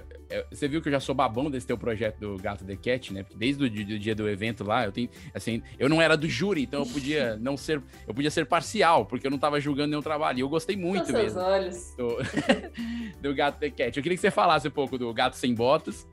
[0.50, 3.22] você viu que eu já sou babão desse teu projeto do Gato The Cat, né?
[3.22, 6.62] Porque desde o dia do evento lá, eu tenho, assim, eu não era do júri,
[6.62, 10.02] então eu podia não ser, eu podia ser parcial, porque eu não tava julgando nenhum
[10.02, 10.38] trabalho.
[10.38, 11.94] E eu gostei muito Nossa, mesmo olhos.
[11.96, 12.18] Do,
[13.22, 13.96] do Gato The Cat.
[13.96, 16.08] Eu queria que você falasse um pouco do Gato Sem Botas,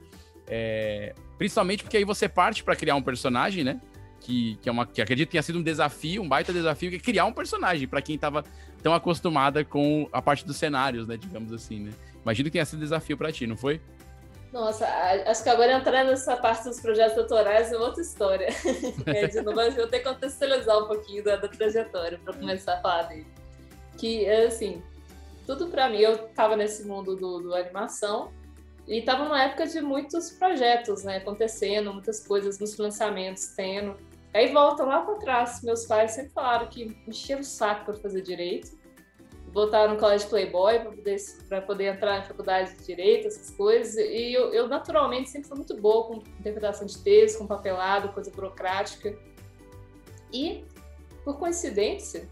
[0.48, 3.82] é, principalmente porque aí você parte para criar um personagem, né?
[4.20, 6.98] Que, que, é uma, que acredito que tenha sido um desafio, um baita desafio, que
[6.98, 8.43] é criar um personagem para quem estava
[8.81, 11.17] tão acostumada com a parte dos cenários, né?
[11.17, 11.91] Digamos assim, né?
[12.23, 13.81] Imagino que tenha sido desafio para ti, não foi?
[14.51, 14.87] Nossa,
[15.27, 18.47] acho que agora entrar nessa parte dos projetos autorais é outra história.
[19.05, 22.75] é, de novo, eu vou ter que contextualizar um pouquinho da, da trajetória para começar
[22.75, 23.27] a falar dele.
[23.97, 24.81] Que, assim,
[25.45, 28.31] tudo para mim, eu estava nesse mundo do, do animação
[28.87, 33.97] e estava numa época de muitos projetos, né, acontecendo, muitas coisas nos lançamentos tendo.
[34.33, 38.21] Aí volta lá para trás, meus pais sempre falaram que encheram o saco para fazer
[38.21, 38.77] direito
[39.57, 41.17] botaram no colégio Playboy para poder,
[41.65, 43.95] poder entrar na faculdade de Direito, essas coisas.
[43.95, 48.29] E eu, eu, naturalmente, sempre fui muito boa com interpretação de texto, com papelado, coisa
[48.29, 49.17] burocrática.
[50.31, 50.63] E,
[51.23, 52.29] por coincidência,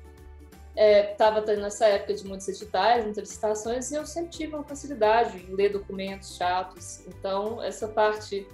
[0.76, 5.38] estava é, nessa época de muitos editais, muitas licitações, e eu sempre tive uma facilidade
[5.50, 7.08] em ler documentos chatos.
[7.08, 8.48] Então, essa parte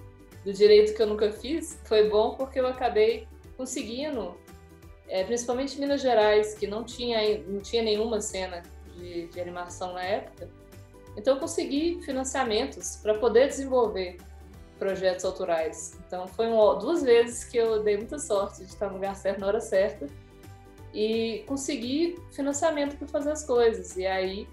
[0.44, 4.36] do direito que eu nunca fiz foi bom porque eu acabei conseguindo
[5.08, 8.62] é, principalmente Minas Gerais, que não tinha, não tinha nenhuma cena
[8.94, 10.48] de, de animação na época.
[11.16, 14.16] Então, eu consegui financiamentos para poder desenvolver
[14.78, 15.98] projetos autorais.
[16.06, 19.40] Então, foi um, duas vezes que eu dei muita sorte de estar no lugar certo
[19.40, 20.06] na hora certa
[20.94, 23.96] e consegui financiamento para fazer as coisas.
[23.96, 24.48] E aí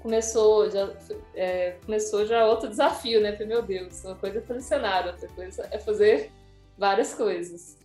[0.00, 0.90] começou já,
[1.34, 3.32] é, começou já outro desafio, né?
[3.32, 6.32] Falei, meu Deus, uma coisa é fazer cenário, outra coisa é fazer
[6.76, 7.81] várias coisas.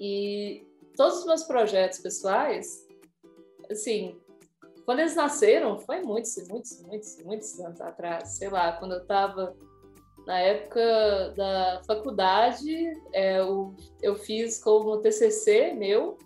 [0.00, 2.86] E todos os meus projetos pessoais,
[3.70, 4.20] assim,
[4.84, 8.30] quando eles nasceram, foi muitos, muitos, muitos, muitos anos atrás.
[8.38, 9.54] Sei lá, quando eu estava
[10.26, 16.16] na época da faculdade, é, eu, eu fiz como TCC meu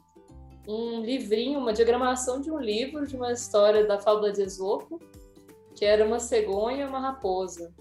[0.69, 5.01] um livrinho, uma diagramação de um livro de uma história da fábula de Esopo,
[5.75, 7.73] que era uma cegonha e uma raposa.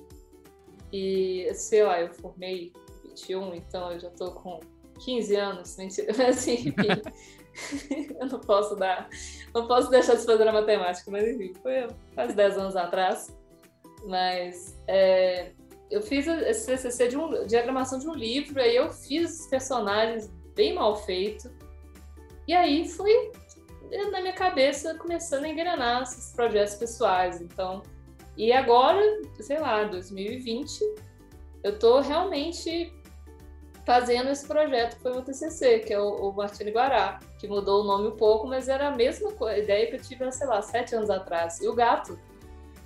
[0.91, 2.73] E, sei lá, eu formei
[3.03, 4.59] 21, então eu já estou com
[5.03, 6.73] 15 anos, mentira, mas assim,
[8.19, 9.09] eu não posso dar,
[9.53, 13.35] não posso deixar de fazer a matemática, mas enfim, foi quase 10 anos atrás.
[14.05, 15.51] Mas é,
[15.89, 20.73] eu fiz esse TCC de um, diagramação de um livro, aí eu fiz personagens bem
[20.73, 21.51] mal feito,
[22.47, 23.31] e aí fui
[24.11, 27.41] na minha cabeça começando a engrenar esses projetos pessoais.
[27.41, 27.83] Então,
[28.37, 29.01] e agora,
[29.39, 30.81] sei lá, 2020,
[31.63, 32.91] eu tô realmente
[33.85, 37.81] fazendo esse projeto que foi o TCC, que é o, o Martini Guará, que mudou
[37.81, 40.95] o nome um pouco, mas era a mesma ideia que eu tive, sei lá, sete
[40.95, 41.59] anos atrás.
[41.61, 42.19] E o Gato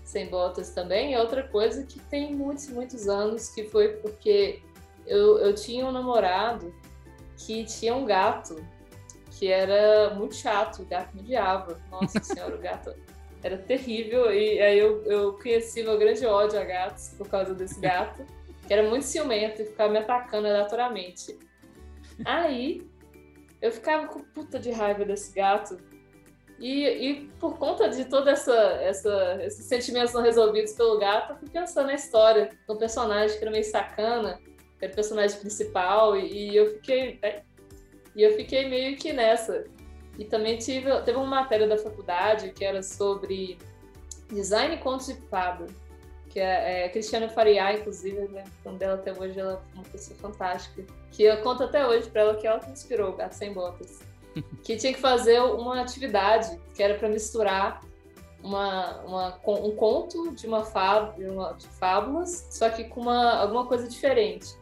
[0.04, 4.62] Sem Botas também é outra coisa que tem muitos, muitos anos, que foi porque
[5.06, 6.74] eu, eu tinha um namorado
[7.38, 8.56] que tinha um gato
[9.32, 11.82] que era muito chato, o gato me odiava.
[11.92, 12.96] Nossa senhora, o gato
[13.44, 14.32] era terrível.
[14.32, 18.26] E aí eu, eu conheci meu grande ódio a gatos por causa desse gato
[18.66, 21.38] que era muito ciumento e ficava me atacando aleatoriamente.
[22.24, 22.82] Aí
[23.62, 25.78] eu ficava com puta de raiva desse gato.
[26.60, 31.38] E, e por conta de todos essa, essa, esses sentimentos não resolvidos pelo gato, eu
[31.38, 34.40] fui pensando na história do personagem que era meio sacana,
[34.80, 37.20] que era o personagem principal, e, e eu fiquei.
[37.22, 37.44] É,
[38.16, 39.66] e eu fiquei meio que nessa.
[40.18, 43.58] E também tive, teve uma matéria da faculdade que era sobre
[44.30, 45.68] design e contos de fada
[46.36, 48.44] que é, é Cristiana Fariá, inclusive, né?
[48.62, 50.84] O nome dela até hoje, ela é uma pessoa fantástica.
[51.10, 54.02] Que eu conto até hoje para ela que ela que inspirou o Gato Sem Botas.
[54.62, 57.80] que tinha que fazer uma atividade que era para misturar
[58.44, 63.88] uma, uma, um conto de uma, fábula, de fábulas, só que com uma, alguma coisa
[63.88, 64.58] diferente.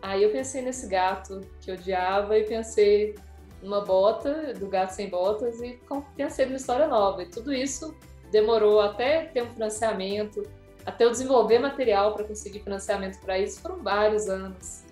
[0.00, 3.16] Aí eu pensei nesse gato que eu odiava e pensei
[3.60, 5.76] numa bota, do gato sem botas, e
[6.16, 7.24] pensei numa história nova.
[7.24, 7.96] E tudo isso
[8.30, 10.40] demorou até ter um financiamento,
[10.86, 14.84] até eu desenvolver material para conseguir financiamento para isso foram vários anos.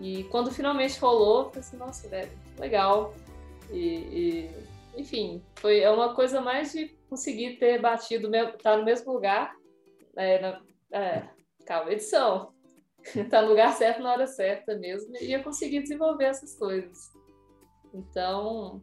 [0.00, 3.14] E quando finalmente rolou, eu falei assim, nossa, velho, legal.
[3.70, 4.50] E, e,
[4.96, 9.54] enfim, foi é uma coisa mais de conseguir ter batido, estar tá no mesmo lugar,
[10.16, 10.60] é, na,
[10.92, 11.28] é,
[11.64, 12.52] calma, edição,
[13.30, 17.12] tá no lugar certo na hora certa mesmo, e eu consegui desenvolver essas coisas.
[17.92, 18.82] Então,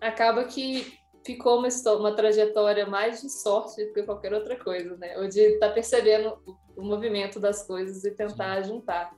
[0.00, 0.96] acaba que
[1.26, 5.18] ficou uma, uma trajetória mais de sorte do que qualquer outra coisa, né?
[5.18, 6.38] Ou de estar tá percebendo
[6.76, 8.70] o, movimento das coisas e tentar Sim.
[8.70, 9.12] juntar.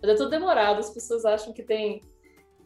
[0.00, 2.02] Mas é tudo demorado, as pessoas acham que tem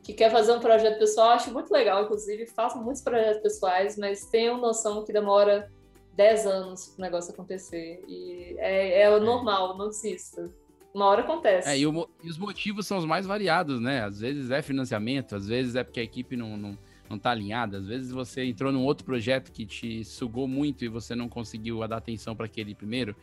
[0.03, 4.25] que quer fazer um projeto pessoal, acho muito legal, inclusive, faço muitos projetos pessoais, mas
[4.27, 5.69] tenho noção que demora
[6.15, 8.03] 10 anos para o negócio acontecer.
[8.07, 9.21] E é, é é.
[9.21, 10.49] normal, não desista.
[10.95, 11.69] Uma hora acontece.
[11.69, 14.05] É, e, o, e, os motivos são os mais variados, né?
[14.05, 16.79] Às vezes é financiamento, às vezes é porque a equipe não, não
[17.11, 17.79] não tá alinhada.
[17.79, 21.87] Às vezes você entrou num outro projeto que te sugou muito e você não conseguiu
[21.87, 23.15] dar atenção para aquele primeiro.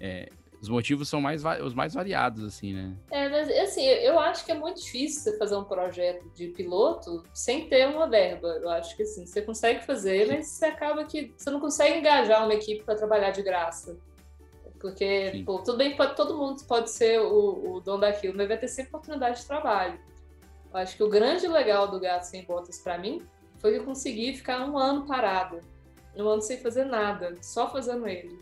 [0.00, 2.96] É, os motivos são mais, os mais variados, assim, né?
[3.10, 7.22] É, mas assim, eu acho que é muito difícil você fazer um projeto de piloto
[7.32, 8.48] sem ter uma verba.
[8.60, 12.44] Eu acho que assim, você consegue fazer, mas você acaba que você não consegue engajar
[12.44, 13.96] uma equipe para trabalhar de graça.
[14.80, 18.58] Porque, pô, tudo bem que todo mundo pode ser o, o dono daquilo, mas vai
[18.58, 19.98] ter sempre oportunidade de trabalho.
[20.72, 23.22] Eu acho que o grande legal do Gato Sem Botas para mim
[23.58, 25.60] foi que eu consegui ficar um ano parada.
[26.16, 28.38] Um ano sem fazer nada, só fazendo ele.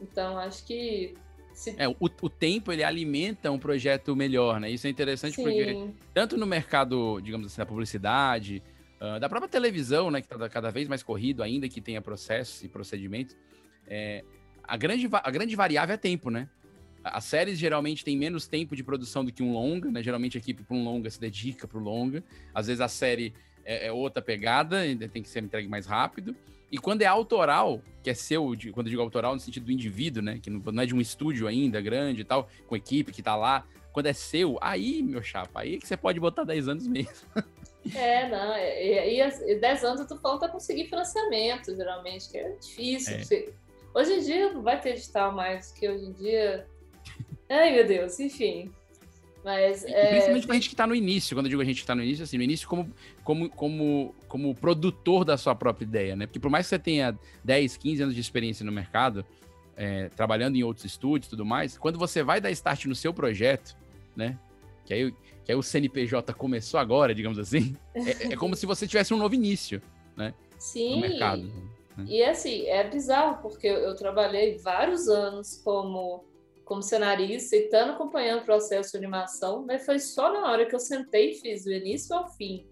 [0.00, 1.14] Então, acho que
[1.52, 1.74] se...
[1.76, 4.70] É, o, o, tempo ele alimenta um projeto melhor, né?
[4.70, 5.42] Isso é interessante Sim.
[5.42, 8.62] porque tanto no mercado, digamos assim, da publicidade,
[9.00, 12.62] uh, da própria televisão, né, que está cada vez mais corrido ainda, que tenha processos
[12.62, 13.36] e procedimentos,
[13.86, 14.24] é,
[14.64, 16.48] a, grande, a grande variável é tempo, né?
[17.02, 20.02] As séries geralmente têm menos tempo de produção do que um longa, né?
[20.02, 22.22] Geralmente a equipe para um longa se dedica para o longa.
[22.54, 23.32] Às vezes a série
[23.64, 24.80] é, é outra pegada,
[25.12, 26.36] tem que ser entregue mais rápido.
[26.70, 30.22] E quando é autoral, que é seu, quando eu digo autoral no sentido do indivíduo,
[30.22, 30.38] né?
[30.40, 33.66] Que não é de um estúdio ainda grande e tal, com equipe que tá lá.
[33.92, 37.12] Quando é seu, aí, meu chapa, aí é que você pode botar 10 anos mesmo.
[37.94, 38.54] É, não.
[38.58, 43.16] E, e, 10 anos tu falta conseguir financiamento, geralmente, que é difícil.
[43.16, 43.48] É.
[43.94, 46.66] Hoje em dia não vai ter edital mais, que hoje em dia.
[47.50, 48.70] Ai, meu Deus, enfim.
[49.44, 50.10] Mas, é...
[50.10, 52.02] Principalmente pra gente que tá no início, quando eu digo a gente que tá no
[52.02, 52.88] início, assim, no início como,
[53.24, 56.26] como, como, como produtor da sua própria ideia, né?
[56.26, 59.24] Porque por mais que você tenha 10, 15 anos de experiência no mercado,
[59.76, 63.12] é, trabalhando em outros estúdios e tudo mais, quando você vai dar start no seu
[63.12, 63.76] projeto,
[64.14, 64.38] né?
[64.84, 65.12] Que aí,
[65.44, 69.16] que aí o CNPJ começou agora, digamos assim, é, é como se você tivesse um
[69.16, 69.82] novo início,
[70.16, 70.34] né?
[70.58, 70.96] Sim.
[70.96, 71.42] No mercado.
[71.96, 72.04] Né?
[72.06, 76.29] E assim, é bizarro, porque eu, eu trabalhei vários anos como
[76.70, 80.72] como cenarista e estando acompanhando o processo de animação, mas foi só na hora que
[80.72, 82.64] eu sentei e fiz do início ao fim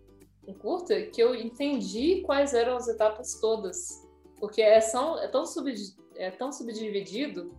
[0.47, 4.07] um curta que eu entendi quais eram as etapas todas.
[4.39, 5.75] Porque é, são, é, tão, sub,
[6.15, 7.53] é tão subdividido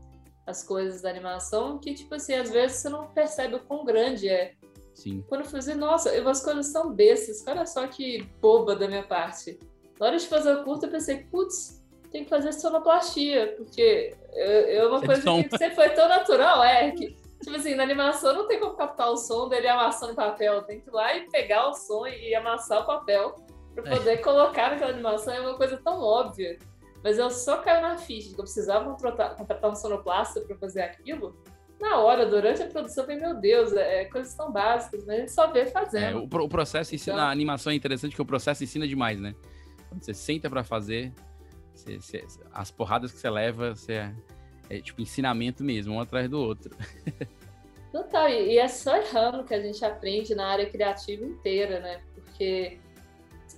[0.48, 4.30] as coisas da animação que, tipo assim, às vezes você não percebe o quão grande
[4.30, 4.56] é.
[4.96, 5.22] Sim.
[5.28, 9.60] Quando eu falei, nossa, as coisas são bestas, olha só que boba da minha parte.
[10.00, 11.79] Na hora de fazer o curta, eu pensei, putz,
[12.12, 17.16] tem que fazer sonoplastia, porque é uma coisa que sempre foi tão natural, é que,
[17.42, 20.90] tipo assim, na animação não tem como captar o som dele amassando papel, tem que
[20.90, 23.36] ir lá e pegar o som e amassar o papel
[23.74, 24.18] para poder é.
[24.18, 26.58] colocar naquela animação, é uma coisa tão óbvia.
[27.04, 30.82] Mas eu só caio na ficha que eu precisava contratar, contratar um sonoplasta para fazer
[30.82, 31.42] aquilo.
[31.80, 35.16] Na hora, durante a produção, eu falei, meu Deus, é, é coisas tão básicas, mas
[35.16, 36.18] a gente só vê fazendo.
[36.18, 39.18] É, o, o processo ensina, então, a animação é interessante que o processo ensina demais,
[39.18, 39.34] né?
[39.88, 41.14] Quando você senta para fazer,
[41.80, 44.14] você, você, as porradas que você leva, é,
[44.70, 46.76] é, tipo ensinamento mesmo, um atrás do outro.
[47.92, 52.02] Total, e é só errando que a gente aprende na área criativa inteira, né?
[52.14, 52.78] Porque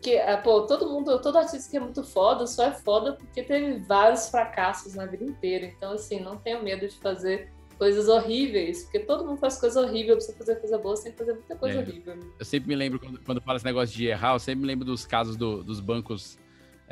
[0.02, 3.44] que, ah, pô, todo mundo, todo artista que é muito foda, só é foda porque
[3.44, 5.66] teve vários fracassos na vida inteira.
[5.66, 10.16] Então, assim, não tenho medo de fazer coisas horríveis, porque todo mundo faz coisa horrível,
[10.16, 11.82] precisa fazer coisa boa, sem fazer muita coisa é.
[11.82, 12.20] horrível.
[12.38, 14.86] Eu sempre me lembro, quando, quando fala esse negócio de errar, eu sempre me lembro
[14.86, 16.38] dos casos do, dos bancos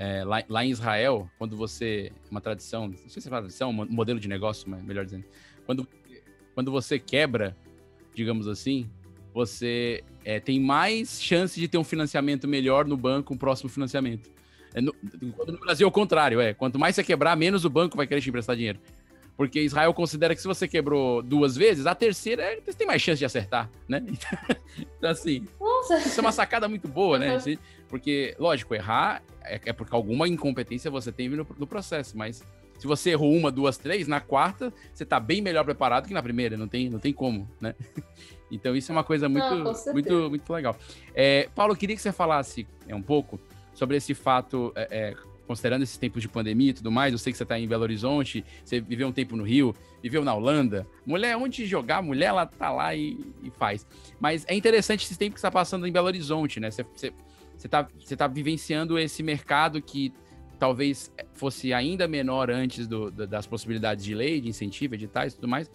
[0.01, 2.09] é, lá, lá, em Israel, quando você.
[2.31, 5.25] Uma tradição, não sei se é uma tradição, um modelo de negócio, melhor dizendo.
[5.65, 5.85] Quando,
[6.55, 7.53] quando você quebra,
[8.15, 8.89] digamos assim,
[9.33, 14.31] você é, tem mais chance de ter um financiamento melhor no banco, um próximo financiamento.
[14.73, 16.53] É, no, no Brasil é o contrário, é.
[16.53, 18.79] Quanto mais você quebrar, menos o banco vai querer te emprestar dinheiro.
[19.39, 23.01] Porque Israel considera que se você quebrou duas vezes, a terceira é, você tem mais
[23.01, 24.03] chance de acertar, né?
[24.97, 25.97] Então, assim, Nossa.
[25.99, 27.37] isso é uma sacada muito boa, né?
[27.37, 27.55] Uhum.
[27.87, 32.43] Porque, lógico, errar é, é porque alguma incompetência você tem no, no, processo, mas
[32.77, 36.21] se você errou uma, duas, três, na quarta, você tá bem melhor preparado que na
[36.21, 37.73] primeira, não tem, não tem como, né?
[38.51, 40.75] Então isso é uma coisa muito, não, muito, muito legal.
[41.15, 43.39] É, Paulo, eu queria que você falasse é, um pouco
[43.73, 47.33] sobre esse fato é, é considerando esses tempos de pandemia e tudo mais, eu sei
[47.33, 50.85] que você está em Belo Horizonte, você viveu um tempo no Rio, viveu na Holanda.
[51.03, 53.83] Mulher, onde jogar, mulher, ela tá lá e, e faz.
[54.19, 56.69] Mas é interessante esse tempo que você está passando em Belo Horizonte, né?
[56.69, 57.11] Você, você,
[57.57, 60.13] você, tá, você tá vivenciando esse mercado que
[60.59, 65.47] talvez fosse ainda menor antes do, das possibilidades de lei, de incentivo, editais e tudo
[65.47, 65.67] mais.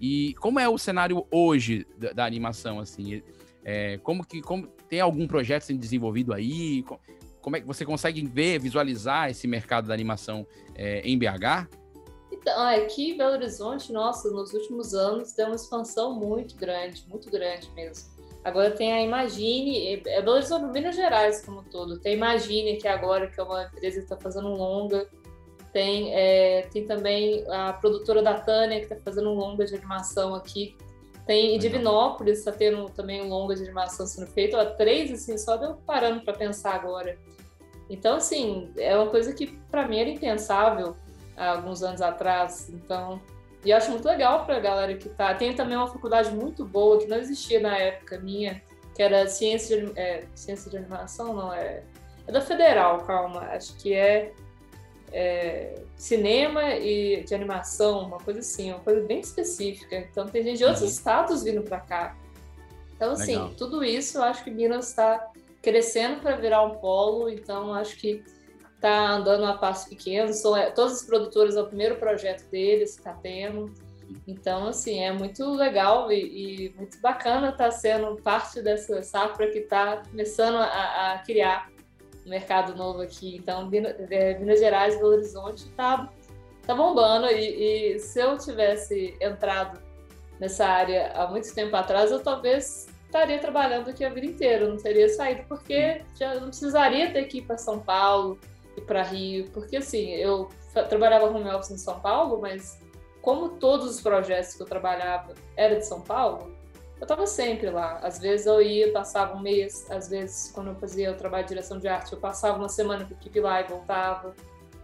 [0.00, 3.22] E como é o cenário hoje da, da animação, assim?
[3.64, 6.84] É, como que como, tem algum projeto sendo desenvolvido aí?
[7.42, 11.68] Como é que você consegue ver, visualizar esse mercado da animação é, em BH?
[12.30, 17.30] Então, aqui em Belo Horizonte, nossa, nos últimos anos deu uma expansão muito grande, muito
[17.30, 18.10] grande mesmo.
[18.44, 21.98] Agora tem a Imagine, é Belo Horizonte, Minas Gerais como um todo.
[22.00, 25.08] Tem a Imagine, que é agora, que é uma empresa que está fazendo um longa.
[25.72, 30.34] Tem, é, tem também a produtora da Tânia, que está fazendo um longa de animação
[30.34, 30.76] aqui.
[31.26, 34.56] Tem em Divinópolis, está tendo também um longa de animação sendo feito.
[34.56, 37.16] Ó, três, assim, só deu parando para pensar agora.
[37.88, 40.96] Então, assim, é uma coisa que para mim era impensável
[41.36, 42.68] há alguns anos atrás.
[42.70, 43.20] Então,
[43.64, 45.34] e eu acho muito legal para a galera que tá.
[45.34, 48.60] Tem também uma faculdade muito boa que não existia na época minha,
[48.94, 51.84] que era ciência de, é, ciência de animação, não é,
[52.26, 53.40] é da Federal, calma.
[53.42, 54.32] Acho que é
[55.12, 59.96] é, cinema e de animação, uma coisa assim, uma coisa bem específica.
[59.96, 60.88] Então tem gente de outros uhum.
[60.88, 62.16] estados vindo para cá.
[62.96, 63.50] Então, assim, Legal.
[63.56, 68.22] tudo isso eu acho que Minas está crescendo para virar um polo, então acho que
[68.76, 70.32] está andando a passo pequeno.
[70.32, 73.72] São, é, todos os produtores, é o primeiro projeto deles que está tendo.
[74.26, 79.50] Então, assim, é muito legal e, e muito bacana estar tá sendo parte dessa safra
[79.50, 81.71] que está começando a, a, criar
[82.26, 83.36] mercado novo aqui.
[83.36, 83.70] Então,
[84.10, 86.08] é, Minas Gerais, Belo Horizonte está
[86.66, 87.26] tá bombando.
[87.26, 89.80] E, e, se eu tivesse entrado
[90.38, 94.78] nessa área há muito tempo atrás, eu talvez estaria trabalhando aqui a vida inteira, não
[94.78, 98.38] teria saído, porque já não precisaria ter que ir para São Paulo
[98.74, 100.48] e para Rio, porque assim, eu
[100.88, 102.80] trabalhava home office em São Paulo, mas
[103.20, 106.51] como todos os projetos que eu trabalhava era de São Paulo,
[107.02, 107.98] eu estava sempre lá.
[107.98, 111.48] Às vezes eu ia, passava um mês, às vezes quando eu fazia o trabalho de
[111.48, 114.36] direção de arte, eu passava uma semana com a equipe lá e voltava.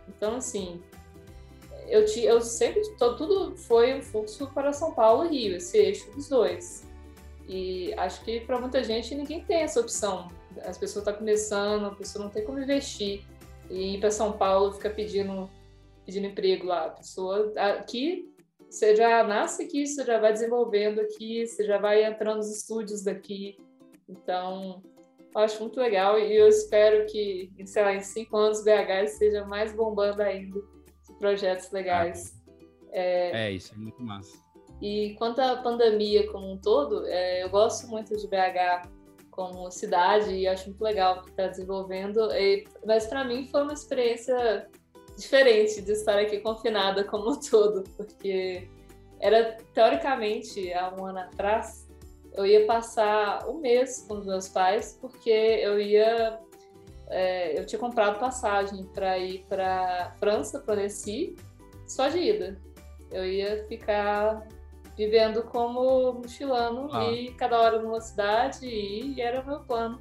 [0.08, 0.82] Então, assim,
[1.86, 6.10] eu, te, eu sempre, tudo foi um fluxo para São Paulo e Rio, esse eixo
[6.10, 6.84] dos dois.
[7.46, 10.26] E acho que para muita gente ninguém tem essa opção.
[10.64, 13.22] As pessoas estão tá começando, a pessoa não tem como investir.
[13.70, 15.48] E ir para São Paulo ficar pedindo
[16.04, 16.86] pedindo emprego lá.
[16.86, 18.34] A pessoa aqui,
[18.68, 23.02] você já nasce aqui, você já vai desenvolvendo aqui, você já vai entrando nos estúdios
[23.02, 23.56] daqui.
[24.08, 24.82] Então,
[25.34, 29.44] eu acho muito legal e eu espero que, sei lá, em cinco anos BH seja
[29.46, 32.38] mais bombando ainda de projetos legais.
[32.90, 34.36] É, é isso, é muito massa.
[34.80, 38.88] E quanto à pandemia como um todo, é, eu gosto muito de BH
[39.30, 42.20] como cidade e acho muito legal que está desenvolvendo.
[42.32, 44.68] E, mas para mim foi uma experiência
[45.18, 48.68] diferente de estar aqui confinada como um todo, porque
[49.20, 51.88] era teoricamente há um ano atrás
[52.34, 56.38] eu ia passar um mês com os meus pais porque eu ia
[57.08, 61.36] é, eu tinha comprado passagem para ir para França, para Annecy,
[61.86, 62.60] só de ida.
[63.10, 64.46] Eu ia ficar
[64.94, 67.10] vivendo como mochilano ah.
[67.10, 69.98] e cada hora numa cidade e, e era o meu plano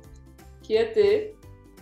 [0.62, 1.37] que ia ter.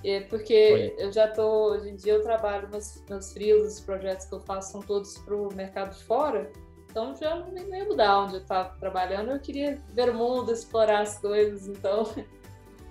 [0.08, 4.28] É porque eu já tô, hoje em dia eu trabalho, meus, meus frios, os projetos
[4.28, 6.51] que eu faço são todos para o mercado de fora,
[6.91, 10.51] então já não, não ia mudar onde eu estava trabalhando, eu queria ver o mundo,
[10.51, 12.03] explorar as coisas, então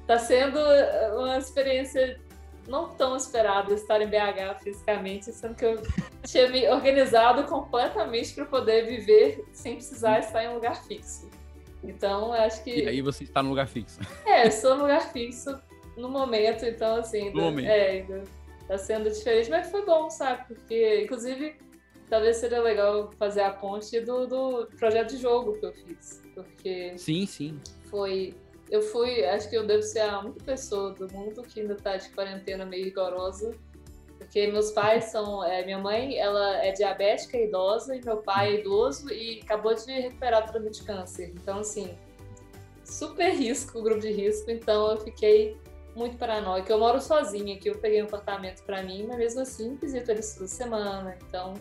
[0.01, 0.59] está sendo
[1.17, 2.21] uma experiência
[2.67, 5.83] não tão esperada estar em BH fisicamente, sendo que eu
[6.27, 11.31] tinha me organizado completamente para poder viver sem precisar estar em um lugar fixo.
[11.83, 12.85] Então, acho que.
[12.85, 14.01] E aí você está no lugar fixo.
[14.25, 15.61] É, estou no lugar fixo
[15.97, 18.25] no momento, então assim, ainda, é, ainda
[18.67, 20.45] tá sendo diferente, mas foi bom, sabe?
[20.49, 21.57] Porque, inclusive,
[22.09, 26.23] talvez seria legal fazer a ponte do, do projeto de jogo que eu fiz.
[26.35, 26.99] Porque.
[26.99, 27.61] Sim, sim.
[27.91, 28.35] Foi.
[28.71, 31.97] Eu fui, acho que eu devo ser a única pessoa do mundo que ainda tá
[31.97, 33.55] de quarentena meio rigorosa.
[34.19, 35.45] Porque meus pais são.
[35.45, 39.85] É, minha mãe, ela é diabética, idosa, e meu pai é idoso e acabou de
[39.93, 41.33] recuperar tratamento de câncer.
[41.37, 41.97] Então, assim,
[42.85, 44.51] super risco, grupo de risco.
[44.51, 45.57] Então, eu fiquei
[45.95, 46.73] muito paranoica.
[46.73, 50.35] Eu moro sozinha aqui, eu peguei um apartamento para mim, mas mesmo assim visito eles
[50.35, 51.55] toda semana, então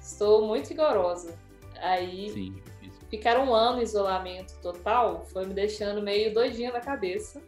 [0.00, 1.36] estou muito rigorosa.
[1.80, 2.56] Aí Sim,
[3.10, 7.42] ficar um ano em isolamento total foi me deixando meio doidinha da cabeça.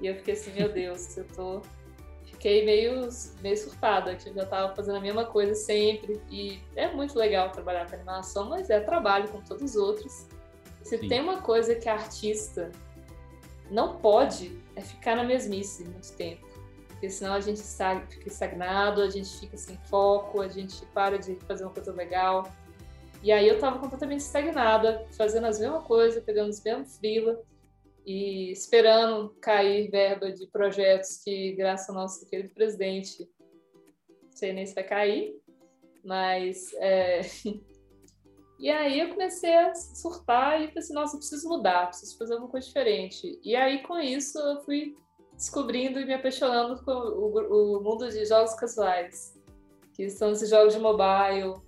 [0.00, 1.62] E eu fiquei assim, meu Deus, eu tô.
[2.24, 3.08] Fiquei meio,
[3.40, 6.20] meio surtada, que eu já tava fazendo a mesma coisa sempre.
[6.28, 10.26] E é muito legal trabalhar com animação, mas é trabalho como todos os outros.
[10.82, 11.08] Se Sim.
[11.08, 12.72] tem uma coisa que artista
[13.72, 16.46] não pode é ficar na mesmice muito tempo.
[16.88, 21.34] Porque senão a gente fica estagnado, a gente fica sem foco, a gente para de
[21.46, 22.52] fazer uma coisa legal.
[23.22, 27.42] E aí eu tava completamente estagnada, fazendo as mesmas coisas, pegando os mesmos frila
[28.04, 33.28] e esperando cair verba de projetos que, graças ao nosso querido presidente,
[34.08, 35.40] não sei nem se vai cair,
[36.04, 37.22] mas é...
[38.62, 42.48] E aí eu comecei a surtar e pensei, nossa, eu preciso mudar, preciso fazer alguma
[42.48, 43.40] coisa diferente.
[43.42, 44.96] E aí com isso eu fui
[45.34, 49.36] descobrindo e me apaixonando com o, o mundo de jogos casuais,
[49.94, 51.60] que são esses jogos de mobile.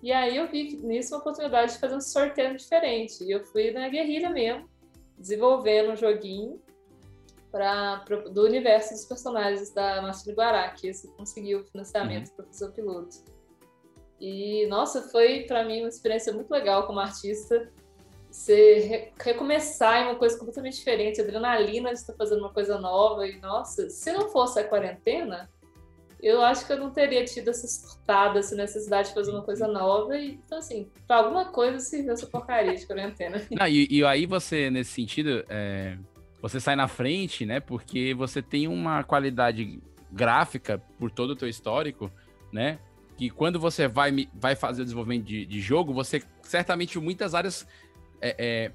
[0.00, 3.24] E aí eu vi nisso uma oportunidade de fazer um sorteio diferente.
[3.24, 4.70] E eu fui na guerrilha mesmo,
[5.18, 6.62] desenvolvendo um joguinho
[7.50, 12.36] pra, pra do universo dos personagens da Márcia Guará, que esse conseguiu o financiamento uhum.
[12.36, 13.35] para fazer o piloto.
[14.20, 17.70] E, nossa, foi para mim uma experiência muito legal como artista.
[18.30, 23.26] Você recomeçar em uma coisa completamente diferente, adrenalina de estar fazendo uma coisa nova.
[23.26, 25.50] E, nossa, se não fosse a quarentena,
[26.22, 29.68] eu acho que eu não teria tido essa surtada, essa necessidade de fazer uma coisa
[29.68, 30.16] nova.
[30.18, 33.42] E, então, assim, para alguma coisa serviu essa porcaria de quarentena.
[33.52, 35.96] Não, e, e, aí você, nesse sentido, é,
[36.40, 37.60] você sai na frente, né?
[37.60, 42.10] Porque você tem uma qualidade gráfica por todo o teu histórico,
[42.52, 42.78] né?
[43.16, 47.66] Que quando você vai, vai fazer o desenvolvimento de, de jogo, você certamente muitas áreas
[48.20, 48.72] é, é,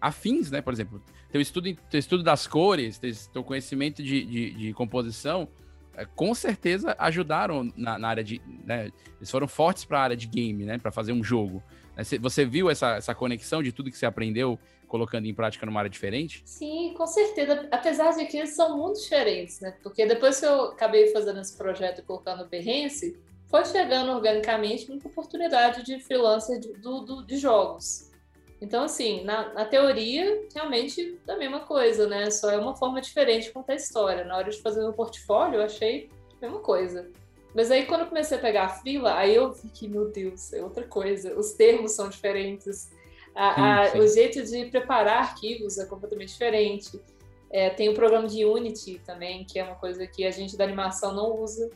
[0.00, 0.60] afins, né?
[0.60, 5.48] Por exemplo, teu estudo, teu estudo das cores, teu, teu conhecimento de, de, de composição,
[5.94, 8.40] é, com certeza ajudaram na, na área de.
[8.64, 8.90] Né?
[9.18, 10.78] Eles foram fortes para a área de game, né?
[10.78, 11.62] Para fazer um jogo.
[11.96, 15.66] Né, Você, você viu essa, essa conexão de tudo que você aprendeu colocando em prática
[15.66, 16.42] numa área diferente?
[16.44, 17.68] Sim, com certeza.
[17.72, 19.74] Apesar de que eles são muito diferentes, né?
[19.82, 24.88] Porque depois que eu acabei fazendo esse projeto e colocando o Behance, foi chegando organicamente
[24.88, 28.10] muita oportunidade de freelancer de, do, do- de jogos.
[28.60, 32.30] Então, assim, na, na teoria, realmente é a mesma coisa, né?
[32.30, 34.24] Só é uma forma diferente de contar a história.
[34.24, 37.10] Na hora de fazer o portfólio, eu achei a mesma coisa.
[37.54, 40.52] Mas aí, quando eu comecei a pegar a fila, aí eu vi que, meu Deus,
[40.52, 41.38] é outra coisa.
[41.38, 42.90] Os termos são diferentes.
[43.34, 43.98] A- a- Sim, sim.
[44.00, 46.98] O jeito de preparar arquivos é completamente diferente.
[47.50, 50.64] É, tem o programa de Unity também, que é uma coisa que a gente da
[50.64, 51.70] animação não usa.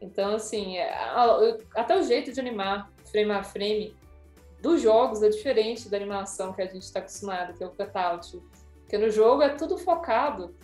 [0.00, 3.96] Então, assim, é, a- até o jeito de animar frame a frame
[4.60, 8.42] dos jogos é diferente da animação que a gente está acostumado, que é o cutout.
[8.80, 10.54] Porque no jogo é tudo focado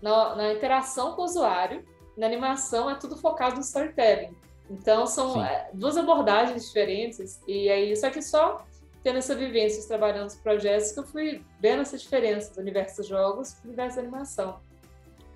[0.00, 1.84] na, na interação com o usuário,
[2.16, 4.36] na animação é tudo focado no storytelling.
[4.70, 5.42] Então, são Sim.
[5.42, 8.64] é, duas abordagens diferentes, e aí, só que só
[9.02, 13.08] tendo essa vivência trabalhando nos projetos que eu fui vendo essa diferença do universo dos
[13.08, 14.60] jogos para o universo da animação.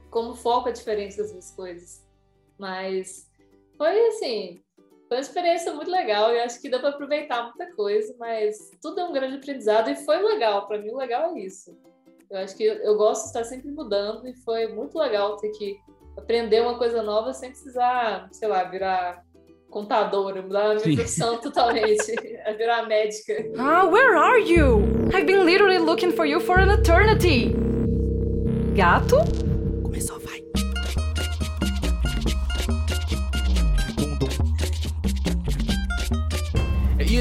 [0.08, 2.04] Como foco é diferente das duas coisas.
[2.56, 3.28] Mas
[3.76, 4.60] foi assim,
[5.08, 9.00] foi uma experiência muito legal e acho que dá para aproveitar muita coisa, mas tudo
[9.00, 10.66] é um grande aprendizado e foi legal.
[10.66, 11.76] Para mim, o legal é isso.
[12.30, 15.50] Eu acho que eu, eu gosto de estar sempre mudando e foi muito legal ter
[15.50, 15.78] que
[16.16, 19.22] aprender uma coisa nova sem precisar, sei lá, virar
[19.70, 20.94] contadora, mudar a minha Sim.
[20.96, 22.12] profissão totalmente,
[22.44, 23.34] a virar médica.
[23.58, 24.82] Ah, where are you?
[25.14, 27.54] I've been literally looking for you for an eternity.
[28.74, 29.45] Gato?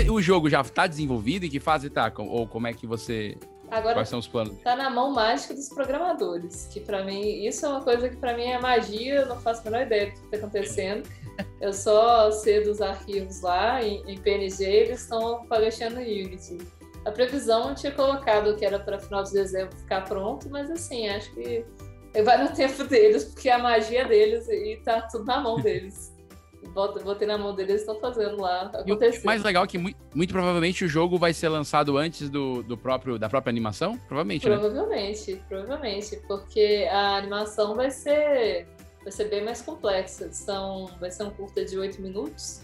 [0.09, 1.45] O jogo já tá desenvolvido?
[1.45, 2.09] Em que fase tá?
[2.11, 3.37] Com- Ou como é que você.
[3.71, 4.55] Agora Quais são os planos?
[4.63, 8.35] tá na mão mágica dos programadores, que pra mim, isso é uma coisa que pra
[8.37, 11.09] mim é magia, eu não faço a menor ideia do que tá acontecendo.
[11.59, 15.43] Eu só sei dos arquivos lá em, em PNG, eles estão
[15.89, 16.59] no Unity.
[17.05, 21.07] A previsão eu tinha colocado que era para final de dezembro ficar pronto, mas assim,
[21.09, 21.65] acho que
[22.23, 26.14] vai no tempo deles, porque a magia deles e tá tudo na mão deles.
[26.73, 29.97] Botei na mão deles, eles estão fazendo lá E o mais legal é que muito,
[30.13, 33.97] muito provavelmente o jogo vai ser lançado antes do, do próprio, da própria animação?
[34.07, 34.57] Provavelmente, né?
[34.57, 38.67] Provavelmente, provavelmente, porque a animação vai ser
[39.03, 40.31] vai ser bem mais complexa.
[40.33, 42.61] São, vai ser um curta de oito minutos.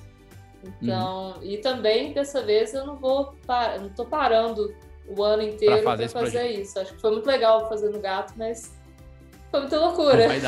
[0.64, 1.43] Então, Uhum.
[1.43, 4.74] e também dessa vez eu não vou pa- eu não tô parando
[5.08, 6.80] o ano inteiro Pra para fazer fazer, isso.
[6.80, 8.74] Acho que foi muito legal fazer no gato, mas
[9.52, 10.28] foi muita loucura.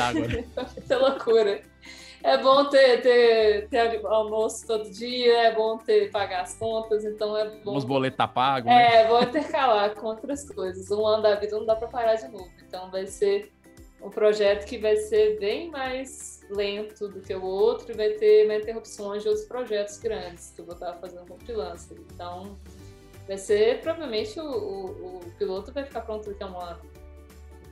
[0.54, 1.62] Foi muita loucura.
[2.24, 7.36] É bom ter, ter, ter almoço todo dia, é bom ter pagar as contas, então
[7.36, 7.76] é bom.
[7.76, 9.02] Os boletos tá pago, né?
[9.02, 10.90] É, vou intercalar com outras coisas.
[10.90, 12.50] Um ano da vida não dá para parar de novo.
[12.66, 13.52] Então vai ser
[14.02, 18.46] um projeto que vai ser bem mais lento do que o outro e vai ter
[18.46, 21.98] mais interrupções de outros projetos grandes que eu vou estar fazendo com freelancer.
[22.14, 22.56] Então
[23.26, 26.80] vai ser, provavelmente, o, o, o piloto vai ficar pronto daqui a um ano.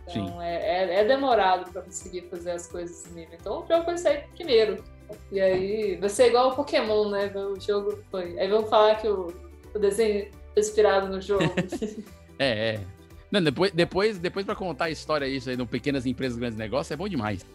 [0.09, 3.35] Então é, é, é demorado para conseguir fazer as coisas mesmo.
[3.35, 4.83] Então o jogo vai sair primeiro.
[5.31, 7.33] E aí vai ser igual o Pokémon, né?
[7.35, 8.39] O jogo foi.
[8.39, 9.33] Aí vão falar que o,
[9.75, 11.45] o desenho foi inspirado no jogo.
[12.39, 12.81] É, é.
[13.31, 16.91] Não, depois, depois, depois pra contar a história isso aí no Pequenas Empresas Grandes Negócios
[16.91, 17.47] é bom demais.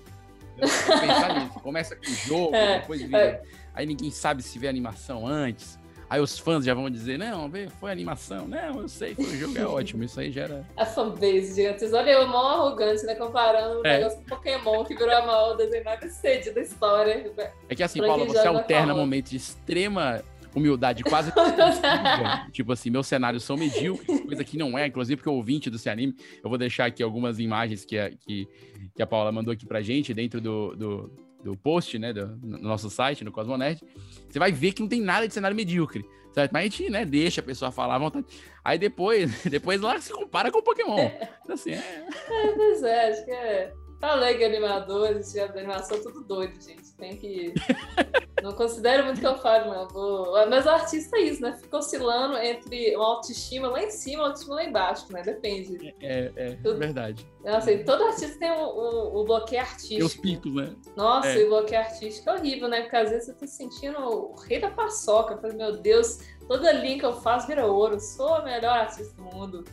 [0.57, 1.59] Pensar nisso.
[1.59, 3.43] Começa com o jogo, É, depois vira.
[3.73, 5.77] Aí ninguém sabe se vê animação antes.
[6.09, 8.47] Aí os fãs já vão dizer, não, foi animação.
[8.47, 10.03] Não, eu sei, foi o jogo, é ótimo.
[10.03, 10.65] Isso aí já era.
[10.77, 11.97] A fanbase gigantesca.
[11.97, 13.15] Olha, eu mó arrogante, né?
[13.15, 13.97] Comparando o É.
[13.97, 17.31] negócio com Pokémon, que virou a maior desenho mais cedo da história.
[17.67, 20.23] É que assim, Paula, você alterna momentos de extrema
[20.55, 21.31] humildade, quase
[22.47, 25.69] que tipo assim, meus cenários são medíocres, coisa que não é, inclusive porque o ouvinte
[25.69, 28.47] do Anime, eu vou deixar aqui algumas imagens que a, que,
[28.95, 32.59] que a Paula mandou aqui pra gente, dentro do, do, do post, né, do, no
[32.59, 33.81] nosso site, no Cosmonerd.
[34.29, 36.51] Você vai ver que não tem nada de cenário medíocre, certo?
[36.51, 38.25] Mas a gente, né, deixa a pessoa falar à vontade.
[38.63, 41.09] Aí depois, depois lá se compara com o Pokémon.
[41.43, 42.07] Então, assim, é...
[42.29, 43.73] É, pois é, acho que é.
[43.99, 46.93] Falei que animadores de animação tudo doido, gente.
[46.95, 47.53] Tem que.
[48.43, 49.87] Não considero muito o que eu falo, não.
[49.87, 50.47] Vou...
[50.47, 51.57] Mas o artista é isso, né?
[51.59, 55.23] Fica oscilando entre uma autoestima lá em cima e uma autoestima lá embaixo, né?
[55.23, 55.95] Depende.
[55.99, 57.27] É, é, Tudo- verdade.
[57.43, 60.01] Nossa, e todo artista tem o, o, o bloqueio artístico.
[60.01, 60.75] E os picos, né?
[60.95, 61.39] Nossa, É.
[61.39, 62.81] e o bloqueio artístico é horrível, né?
[62.81, 65.33] Porque às vezes você tá sentindo o rei da paçoca.
[65.33, 67.99] Eu falei, meu Deus, toda linha que eu faço vira ouro.
[67.99, 69.63] Sou a melhor artista do mundo.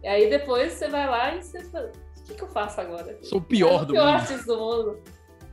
[0.00, 1.90] E aí depois você vai lá e você fala,
[2.22, 3.18] o que, que eu faço agora?
[3.22, 4.14] Sou o pior do pior mundo.
[4.14, 5.02] artista do mundo.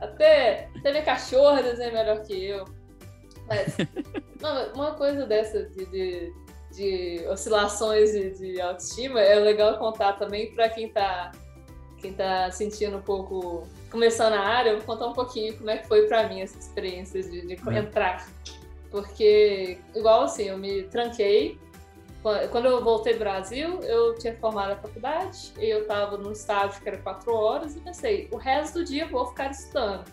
[0.00, 2.64] Até, até minha cachorra desenha melhor que eu.
[3.46, 3.76] Mas,
[4.74, 6.32] uma coisa dessa de, de,
[6.72, 11.32] de oscilações de, de, autoestima é legal contar também para quem está
[12.00, 15.76] quem tá sentindo um pouco começando a área, eu vou contar um pouquinho como é
[15.76, 17.72] que foi para mim essa experiência de, de uhum.
[17.72, 18.26] entrar.
[18.90, 21.58] Porque, igual assim, eu me tranquei.
[22.22, 26.88] Quando eu voltei do Brasil, eu tinha formado a faculdade eu estava num estágio que
[26.88, 30.04] era quatro horas e pensei, o resto do dia eu vou ficar estudando.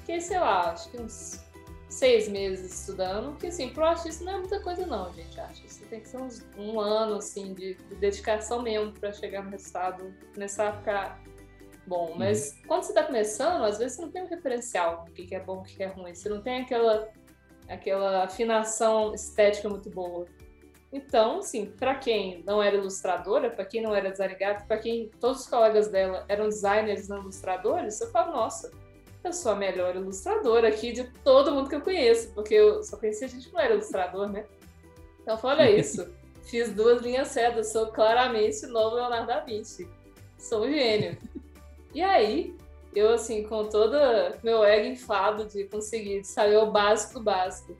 [0.00, 1.44] Fiquei, sei lá, acho que uns
[1.88, 5.40] seis meses estudando, que assim, pro artista não é muita coisa não, gente.
[5.40, 9.50] Artista tem que ser uns, um ano, assim, de, de dedicação mesmo para chegar no
[9.50, 11.22] resultado, começar a ficar
[11.86, 12.10] bom.
[12.10, 12.18] Uhum.
[12.18, 12.68] Mas uhum.
[12.68, 15.60] quando você está começando, às vezes você não tem um referencial o que é bom,
[15.60, 16.14] o que é ruim.
[16.14, 17.08] Você não tem aquela,
[17.68, 20.26] aquela afinação estética muito boa.
[20.92, 25.42] Então, assim, para quem não era ilustradora, para quem não era designer para quem todos
[25.42, 28.70] os colegas dela eram designers não ilustradores, eu falo, nossa,
[29.22, 32.96] eu sou a melhor ilustradora aqui de todo mundo que eu conheço, porque eu só
[32.96, 34.46] conhecia gente que não era ilustrador, né?
[35.20, 36.08] Então, olha isso.
[36.44, 39.86] Fiz duas linhas certas, sou claramente o novo Leonardo da Vinci.
[40.38, 41.18] Sou um gênio.
[41.92, 42.56] E aí,
[42.94, 43.94] eu, assim, com todo
[44.42, 47.76] meu ego inflado de conseguir saber o básico do básico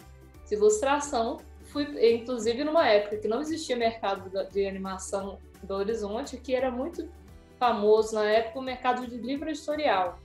[0.47, 1.39] de ilustração,
[1.87, 7.09] fui, inclusive, numa época que não existia mercado de animação do Horizonte, que era muito
[7.59, 10.19] famoso na época o mercado de livro editorial.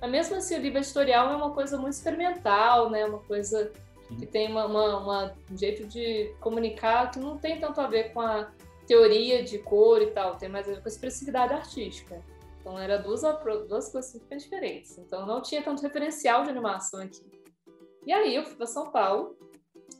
[0.00, 3.04] Mas mesmo assim, o livro editorial é uma coisa muito experimental, né?
[3.04, 3.72] Uma coisa
[4.18, 8.12] que tem uma, uma, uma, um jeito de comunicar que não tem tanto a ver
[8.12, 8.50] com a
[8.86, 12.22] teoria de cor e tal, tem mais a ver com a expressividade artística.
[12.60, 13.22] Então, era duas,
[13.68, 14.98] duas coisas super diferentes.
[14.98, 17.24] Então, não tinha tanto referencial de animação aqui.
[18.04, 19.36] E aí, eu fui para São Paulo,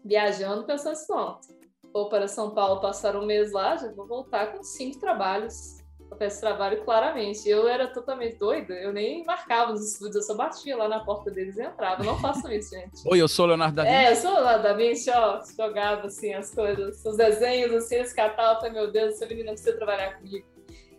[0.06, 1.48] viajando, pensando assim, pronto,
[1.92, 5.76] vou para São Paulo passar um mês lá, já vou voltar com cinco trabalhos
[6.08, 7.48] para esse trabalho claramente.
[7.48, 11.30] Eu era totalmente doida, eu nem marcava os estudos, eu só batia lá na porta
[11.30, 12.04] deles e entrava.
[12.04, 13.02] não faço isso, gente.
[13.06, 13.94] Oi, eu sou Leonardo da Vinci.
[13.94, 18.12] É, eu sou Leonardo da Vinci, ó, jogava assim as coisas, os desenhos, assim, eles
[18.12, 20.46] catavam, falei, meu Deus, essa menina precisa trabalhar comigo.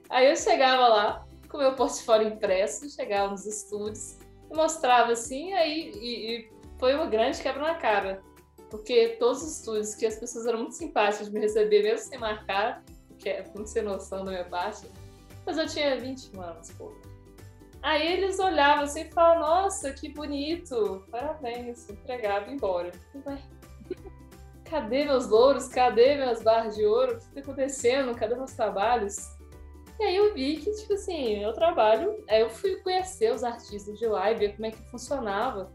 [0.10, 4.18] Aí eu chegava lá, com meu portfólio impresso, chegava nos estúdios,
[4.54, 6.50] mostrava assim, aí e, e
[6.80, 8.22] foi uma grande quebra na cara.
[8.70, 12.20] Porque todos os estúdios que as pessoas eram muito simpáticas de me receber, mesmo sem
[12.20, 12.84] marcar,
[13.18, 14.90] que é muito sem noção da minha parte,
[15.46, 16.92] mas eu tinha 20 anos, pô.
[17.82, 22.92] Aí eles olhavam assim e falavam, nossa, que bonito, parabéns, entregava e embora.
[24.66, 25.70] Cadê meus louros?
[25.70, 27.14] Cadê minhas barras de ouro?
[27.14, 28.14] O que está acontecendo?
[28.16, 29.16] Cadê meus trabalhos?
[30.00, 33.98] E aí eu vi que, tipo assim, eu trabalho, aí eu fui conhecer os artistas
[33.98, 35.72] de lá e ver como é que funcionava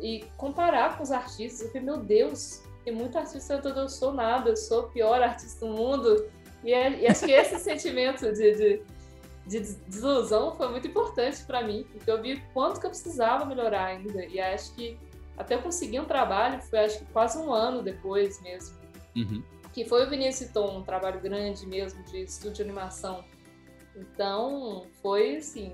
[0.00, 1.62] e, comparar com os artistas.
[1.62, 5.22] Eu falei, meu Deus, tem muito artista, eu, eu sou nada, eu sou o pior
[5.22, 6.26] artista do mundo.
[6.64, 8.82] E, é, e acho que esse sentimento de, de,
[9.46, 13.86] de, desilusão foi muito importante para mim, porque eu vi quanto que eu precisava melhorar
[13.86, 14.24] ainda.
[14.24, 14.98] E acho que
[15.36, 18.76] até eu conseguir um trabalho foi acho que quase um ano depois mesmo.
[19.16, 19.42] Uhum
[19.72, 23.24] que foi o Vinícius Tom, um trabalho grande mesmo de estúdio de animação.
[23.94, 25.72] Então, foi assim,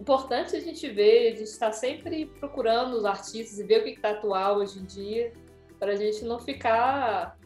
[0.00, 3.90] importante a gente ver, a gente está sempre procurando os artistas e ver o que
[3.90, 5.32] está atual hoje em dia,
[5.78, 7.36] para a gente não ficar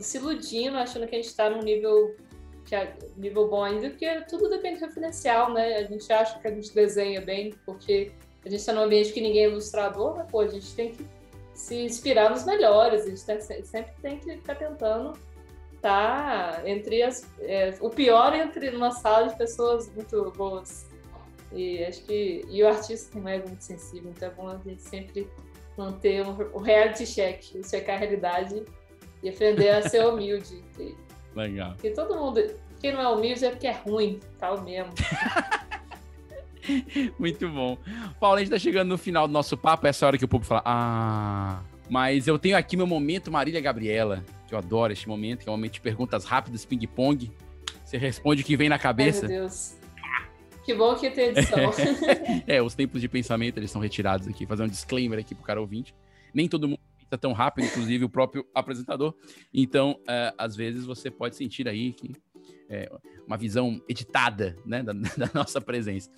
[0.00, 2.14] se iludindo, achando que a gente está num nível
[2.64, 5.76] que é nível bom ainda, porque tudo depende do referencial, né?
[5.76, 8.10] A gente acha que a gente desenha bem, porque
[8.44, 11.06] a gente está num ambiente que ninguém é ilustrador, mas pô, a gente tem que
[11.54, 15.12] se inspirar nos melhores, a gente tem, sempre tem que ficar tentando
[15.80, 17.24] tá entre as.
[17.40, 20.85] É, o pior entre uma sala de pessoas muito boas.
[21.52, 22.44] E acho que.
[22.48, 25.28] E o artista tem mais muito sensível, então é bom a gente sempre
[25.76, 28.62] manter um, o reality check, checar a realidade
[29.22, 30.62] e aprender a ser humilde.
[31.34, 31.72] Legal.
[31.72, 32.42] Porque todo mundo.
[32.80, 34.92] Quem não é humilde é porque é ruim, tal mesmo.
[37.18, 37.78] Muito bom.
[38.20, 40.48] Paulo, a gente tá chegando no final do nosso papo, essa hora que o público
[40.48, 41.62] fala, ah.
[41.88, 45.52] Mas eu tenho aqui meu momento Marília Gabriela que eu adoro este momento, que é
[45.52, 47.30] um momento de perguntas rápidas, ping-pong.
[47.84, 49.26] Você responde o que vem na cabeça.
[49.26, 49.76] Ai, meu Deus.
[50.66, 51.70] Que bom que tem edição.
[52.44, 54.44] é, os tempos de pensamento, eles são retirados aqui.
[54.44, 55.94] Fazer um disclaimer aqui pro cara ouvinte.
[56.34, 59.14] Nem todo mundo pensa tão rápido, inclusive o próprio apresentador.
[59.54, 62.10] Então, é, às vezes, você pode sentir aí que
[62.68, 62.90] é,
[63.24, 66.10] uma visão editada né, da, da, nossa presença.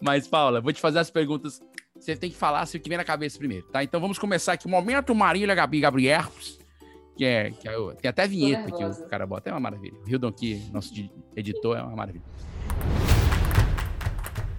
[0.00, 1.60] Mas, Paula, vou te fazer as perguntas.
[1.94, 3.84] Você tem que falar assim, o que vem na cabeça primeiro, tá?
[3.84, 4.66] Então vamos começar aqui.
[4.66, 6.28] O momento Marília Gabi Gabriel
[7.16, 9.94] que é, que é tem até vinheta que o cara bota, é uma maravilha.
[10.04, 10.92] O Hildon aqui, nosso
[11.36, 12.24] editor, é uma maravilha.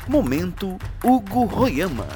[0.07, 2.07] Momento Hugo Royama.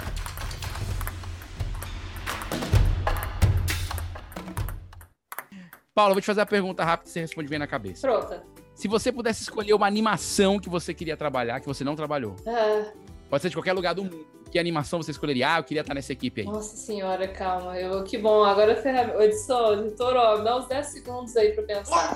[5.95, 8.01] Paulo, vou te fazer a pergunta rápida e você responde bem na cabeça.
[8.07, 8.43] Pronta.
[8.75, 12.35] Se você pudesse escolher uma animação que você queria trabalhar, que você não trabalhou.
[12.45, 12.91] Ah,
[13.29, 14.27] Pode ser de qualquer lugar do mundo.
[14.51, 15.55] Que animação você escolheria?
[15.55, 16.47] Ah, eu queria estar nessa equipe aí.
[16.47, 17.77] Nossa senhora, calma.
[17.77, 18.43] Eu, que bom.
[18.43, 19.21] Agora, ferramenta.
[19.23, 22.15] Edição, editor, ó, dá uns 10 segundos aí pra pensar.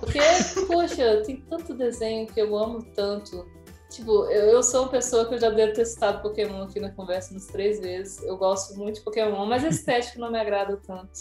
[0.00, 0.18] Porque,
[0.66, 3.46] poxa, tem tanto desenho que eu amo tanto.
[3.94, 6.90] Tipo, eu, eu sou uma pessoa que eu já devo ter citado Pokémon aqui na
[6.90, 8.20] conversa umas três vezes.
[8.24, 11.12] Eu gosto muito de Pokémon, mas a estética não me agrada tanto.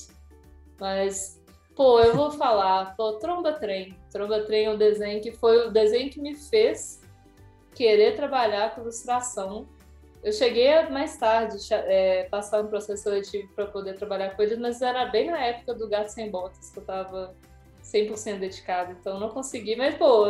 [0.79, 1.39] Mas,
[1.75, 3.95] pô, eu vou falar, pô, Tromba Trem.
[4.11, 6.99] Tromba Trem é um desenho que foi o desenho que me fez
[7.75, 9.67] querer trabalhar com ilustração.
[10.23, 14.81] Eu cheguei mais tarde, é, passar um processo seletivo para poder trabalhar com eles, mas
[14.81, 17.35] era bem na época do Gato Sem Botas, que eu estava
[17.83, 19.75] 100% dedicado, então não consegui.
[19.75, 20.25] Mas, pô,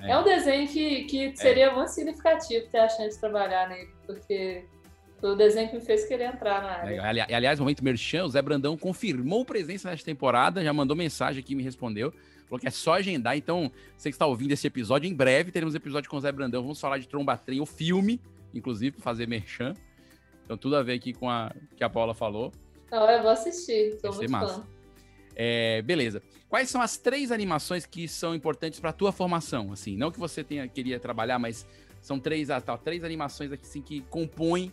[0.00, 1.74] é, é um desenho que, que seria é.
[1.74, 4.64] muito significativo ter a chance de trabalhar nele, porque
[5.20, 6.90] foi o desenho que me fez querer entrar na área.
[6.90, 7.26] Legal.
[7.36, 11.62] Aliás, momento merchan, o Zé Brandão confirmou presença nesta temporada, já mandou mensagem aqui, me
[11.62, 12.12] respondeu.
[12.46, 13.36] Falou que é só agendar.
[13.36, 16.60] Então, você que está ouvindo esse episódio, em breve teremos episódio com o Zé Brandão.
[16.62, 18.20] Vamos falar de Trombatrem, o filme,
[18.52, 19.74] inclusive, para fazer merchan.
[20.44, 22.52] Então, tudo a ver aqui com a que a Paula falou.
[22.90, 24.54] Não, eu vou assistir, tô Vai muito massa.
[24.54, 24.66] fã.
[25.34, 26.22] É, beleza.
[26.48, 29.72] Quais são as três animações que são importantes para a tua formação?
[29.72, 31.66] Assim, não que você tenha queria trabalhar, mas
[32.00, 34.72] são três, ah, tá, três animações aqui assim, que compõem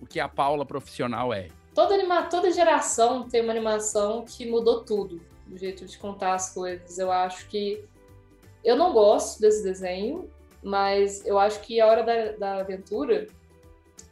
[0.00, 1.48] o que a Paula profissional é?
[1.74, 6.54] Toda, anima toda geração tem uma animação que mudou tudo, o jeito de contar as
[6.54, 6.98] coisas.
[6.98, 7.84] Eu acho que.
[8.64, 10.28] Eu não gosto desse desenho,
[10.62, 13.28] mas eu acho que A Hora da, da Aventura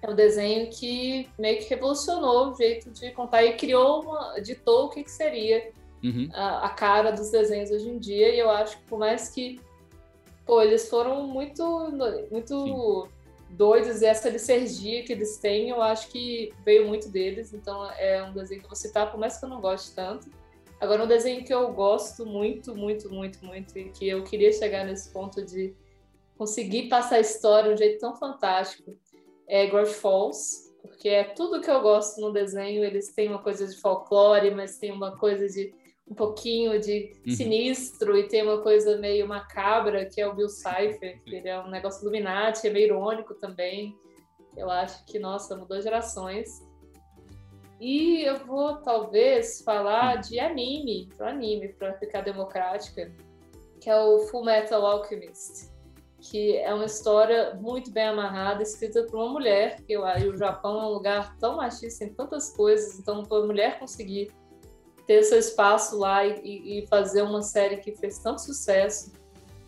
[0.00, 4.40] é um desenho que meio que revolucionou o jeito de contar e criou uma.
[4.40, 5.72] ditou o que, que seria
[6.04, 6.28] uhum.
[6.32, 8.34] a, a, cara dos desenhos hoje em dia.
[8.34, 9.60] E eu acho que por mais que.
[10.46, 11.64] Pô, eles foram muito.
[12.30, 13.08] muito
[13.50, 17.52] doidos e essa licergia que eles têm, eu acho que veio muito deles.
[17.54, 20.28] Então é um desenho que eu vou citar, por mais que eu não goste tanto.
[20.80, 24.84] Agora, um desenho que eu gosto muito, muito, muito, muito, e que eu queria chegar
[24.84, 25.74] nesse ponto de
[26.36, 28.92] conseguir passar a história de um jeito tão fantástico,
[29.46, 32.84] é Gravity Falls, porque é tudo que eu gosto no desenho.
[32.84, 35.72] Eles têm uma coisa de folclore, mas tem uma coisa de
[36.06, 37.32] um pouquinho de uhum.
[37.34, 41.58] sinistro e tem uma coisa meio macabra, que é o Bill Cipher, que ele é
[41.60, 43.96] um negócio Illuminati, é meio irônico também.
[44.56, 46.62] Eu acho que, nossa, mudou gerações.
[47.80, 53.12] E eu vou, talvez, falar de anime, para anime, para ficar democrática,
[53.80, 55.70] que é o Full Metal Alchemist,
[56.20, 60.80] que é uma história muito bem amarrada, escrita por uma mulher, que eu, o Japão
[60.80, 64.30] é um lugar tão machista em tantas coisas, então, para a mulher conseguir
[65.06, 69.12] ter seu espaço lá e, e, fazer uma série que fez tanto sucesso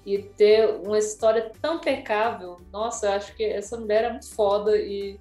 [0.05, 2.57] e ter uma história tão impecável.
[2.72, 5.18] Nossa, eu acho que essa mulher é muito foda e,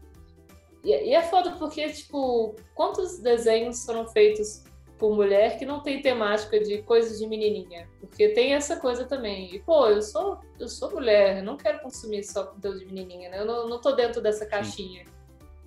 [0.84, 4.64] e, e é foda porque, tipo, quantos desenhos foram feitos
[4.98, 7.90] por mulher que não tem temática de coisas de menininha?
[8.00, 9.54] Porque tem essa coisa também.
[9.54, 13.30] E, pô, eu sou, eu sou mulher, eu não quero consumir só conteúdo de menininha,
[13.30, 13.40] né?
[13.40, 15.04] Eu não, não tô dentro dessa caixinha.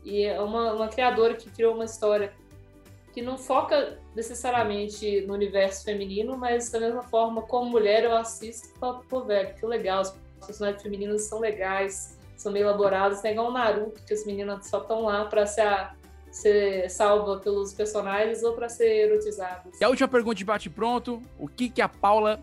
[0.04, 2.32] E é uma, uma criadora que criou uma história
[3.12, 8.68] que não foca necessariamente no universo feminino, mas da mesma forma, como mulher, eu assisto
[8.68, 13.32] e falo, pô, velho, que legal, os personagens femininos são legais, são bem elaborados, tem
[13.32, 15.90] igual o Naruto, que as meninas só estão lá pra ser,
[16.30, 19.80] ser salva pelos personagens ou pra ser erotizadas.
[19.80, 22.40] E a última pergunta de bate-pronto, o que que a Paula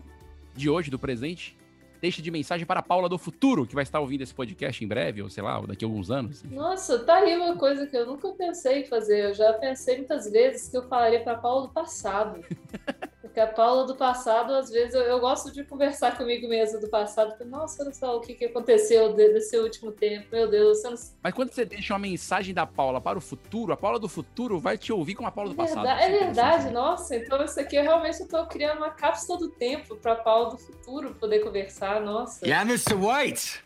[0.54, 1.55] de hoje, do presente,
[2.00, 4.88] deixa de mensagem para a Paula do futuro, que vai estar ouvindo esse podcast em
[4.88, 6.42] breve, ou sei lá, daqui a alguns anos.
[6.44, 9.26] Nossa, tá aí uma coisa que eu nunca pensei em fazer.
[9.26, 12.40] Eu já pensei muitas vezes que eu falaria para a Paula do passado.
[13.36, 16.88] Porque a Paula do passado, às vezes, eu, eu gosto de conversar comigo mesmo do
[16.88, 17.30] passado.
[17.30, 20.28] Porque, Nossa, olha só o que, que aconteceu desse último tempo.
[20.32, 20.96] Meu Deus, você não...
[21.22, 24.58] Mas quando você deixa uma mensagem da Paula para o futuro, a Paula do futuro
[24.58, 25.86] vai te ouvir com a Paula do é passado.
[25.86, 27.14] É verdade, nossa.
[27.14, 30.58] Então, isso aqui eu realmente estou criando uma cápsula do tempo para a Paula do
[30.58, 31.85] futuro poder conversar.
[32.00, 32.44] Nossa.
[32.46, 32.94] Yeah, Mr.
[32.94, 33.64] White!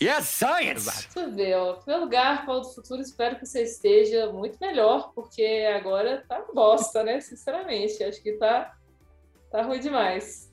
[0.00, 1.08] Yes, science!
[1.16, 1.72] Eu ver, ó.
[1.72, 6.44] Em primeiro lugar, Paulo do Futuro, espero que você esteja muito melhor, porque agora tá
[6.52, 7.20] bosta, né?
[7.20, 8.76] Sinceramente, acho que tá,
[9.50, 10.52] tá ruim demais.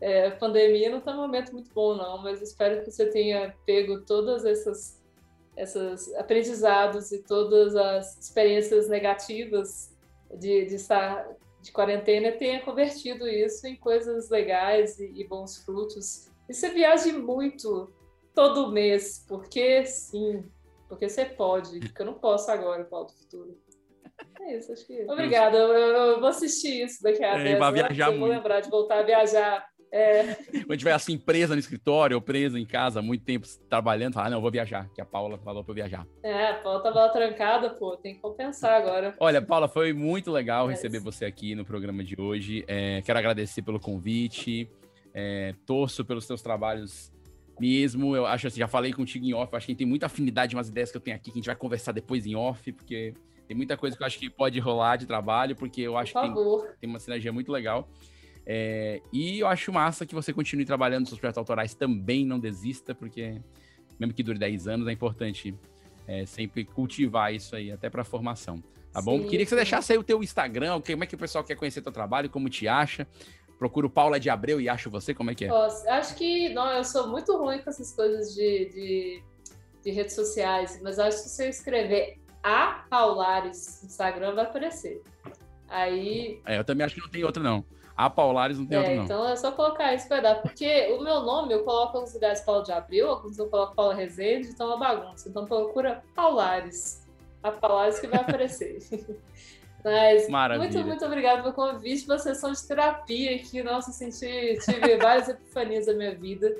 [0.00, 3.54] É, a pandemia não tá um momento muito bom, não, mas espero que você tenha
[3.64, 5.00] pego todas essas,
[5.56, 9.90] essas aprendizados e todas as experiências negativas
[10.30, 11.26] de, de estar
[11.64, 16.30] de quarentena tenha convertido isso em coisas legais e, e bons frutos.
[16.46, 17.90] E você viaje muito
[18.34, 20.44] todo mês, porque sim,
[20.88, 23.58] porque você pode, porque eu não posso agora, Paulo do Futuro.
[24.42, 25.10] É isso, acho que.
[25.10, 28.60] Obrigada, eu, eu vou assistir isso daqui a é, 10 vai viajar eu vou lembrar
[28.60, 29.66] de voltar a viajar.
[29.92, 30.34] É.
[30.66, 34.30] Quando tiver assim, presa no escritório ou presa em casa muito tempo trabalhando, fala, ah,
[34.30, 36.06] não, vou viajar, que a Paula falou pra eu viajar.
[36.22, 39.14] É, a Paula tava trancada, pô, tem que compensar agora.
[39.20, 42.64] Olha, Paula, foi muito legal é receber você aqui no programa de hoje.
[42.66, 44.68] É, quero agradecer pelo convite,
[45.12, 47.12] é, torço pelos seus trabalhos
[47.60, 48.16] mesmo.
[48.16, 50.56] Eu acho assim, já falei contigo em off, acho que a gente tem muita afinidade
[50.56, 53.14] umas ideias que eu tenho aqui, que a gente vai conversar depois em off, porque
[53.46, 56.22] tem muita coisa que eu acho que pode rolar de trabalho, porque eu acho Por
[56.22, 57.88] que tem, tem uma sinergia muito legal.
[58.46, 62.38] É, e eu acho massa que você continue trabalhando nos seus projetos autorais também, não
[62.38, 63.40] desista, porque
[63.98, 65.54] mesmo que dure 10 anos, é importante
[66.06, 68.62] é, sempre cultivar isso aí, até para formação.
[68.92, 69.18] Tá bom?
[69.18, 71.56] Sim, Queria que você deixasse aí o teu Instagram, como é que o pessoal quer
[71.56, 73.06] conhecer teu trabalho, como te acha.
[73.58, 75.52] Procura o Paula de Abreu e acho você, como é que é?
[75.52, 79.22] Ó, acho que não, eu sou muito ruim com essas coisas de, de,
[79.82, 85.02] de redes sociais, mas acho que se você escrever a Paulares no Instagram vai aparecer.
[85.68, 87.64] Aí, É, eu também acho que não tem outra, não.
[87.96, 89.04] A Paulares não tem é, não.
[89.04, 90.36] então é só colocar isso que vai dar.
[90.42, 93.94] Porque o meu nome eu coloco alguns lugares Paulo de Abril, alguns eu coloco Paula
[93.94, 95.28] Rezende, então é uma bagunça.
[95.28, 97.06] Então procura Paulares.
[97.42, 98.78] A Paulares que vai aparecer.
[99.84, 100.70] Mas Maravilha.
[100.70, 103.62] muito, muito obrigada pelo convite, uma sessão de terapia aqui.
[103.62, 106.56] Nossa, senti, tive várias epifanias da minha vida.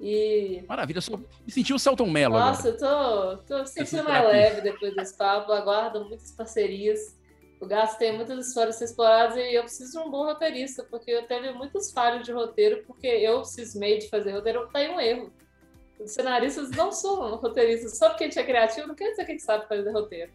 [0.00, 1.18] E Maravilha, eu sou...
[1.18, 3.32] me senti o Celton Mello nossa, agora.
[3.32, 5.52] eu tô, tô me sentindo mais leve depois desse papo.
[5.52, 7.20] Aguardo muitas parcerias.
[7.62, 10.82] O Gasto tem muitas histórias a ser exploradas e eu preciso de um bom roteirista,
[10.82, 14.90] porque eu teve muitas falhas de roteiro, porque eu cismei de fazer roteiro, tá aí
[14.90, 15.32] um erro.
[16.00, 19.30] Os cenaristas não são roteiristas, só porque a gente é criativo não quer dizer que
[19.30, 20.32] a gente sabe fazer roteiro.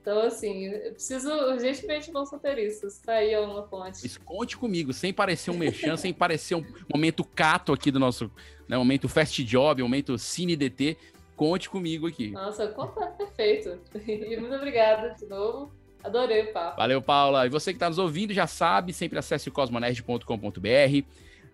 [0.00, 2.98] Então, assim, eu preciso urgentemente de bons roteiristas.
[3.00, 3.98] Tá aí uma ponte.
[4.00, 8.30] Mas conte comigo, sem parecer um merchan, sem parecer um momento cato aqui do nosso,
[8.66, 10.96] né, momento fast job, momento cine DT.
[11.36, 12.30] Conte comigo aqui.
[12.30, 13.78] Nossa, conta perfeito.
[14.08, 15.81] E muito obrigada de novo.
[16.02, 16.76] Adorei o papo.
[16.76, 17.46] Valeu, Paula.
[17.46, 21.06] E você que está nos ouvindo já sabe, sempre acesse o cosmonerd.com.br.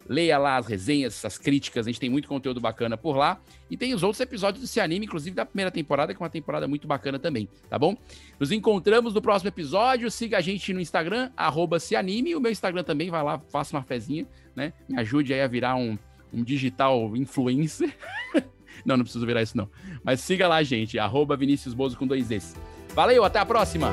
[0.09, 3.38] Leia lá as resenhas, as críticas, a gente tem muito conteúdo bacana por lá.
[3.70, 6.30] E tem os outros episódios do Se Anime, inclusive da primeira temporada, que é uma
[6.30, 7.94] temporada muito bacana também, tá bom?
[8.40, 10.11] Nos encontramos no próximo episódio.
[10.11, 12.34] Siga a gente no Instagram, arroba Se Anime.
[12.34, 14.26] O meu Instagram também, vai lá, faça uma fezinha,
[14.57, 14.72] né?
[14.88, 15.99] Me ajude aí a virar um,
[16.32, 17.94] um digital influencer.
[18.86, 19.68] não, não preciso virar isso não.
[20.03, 22.57] Mas siga lá, gente, arroba Vinícius Bozo com dois S.
[22.94, 23.92] Valeu, até a próxima!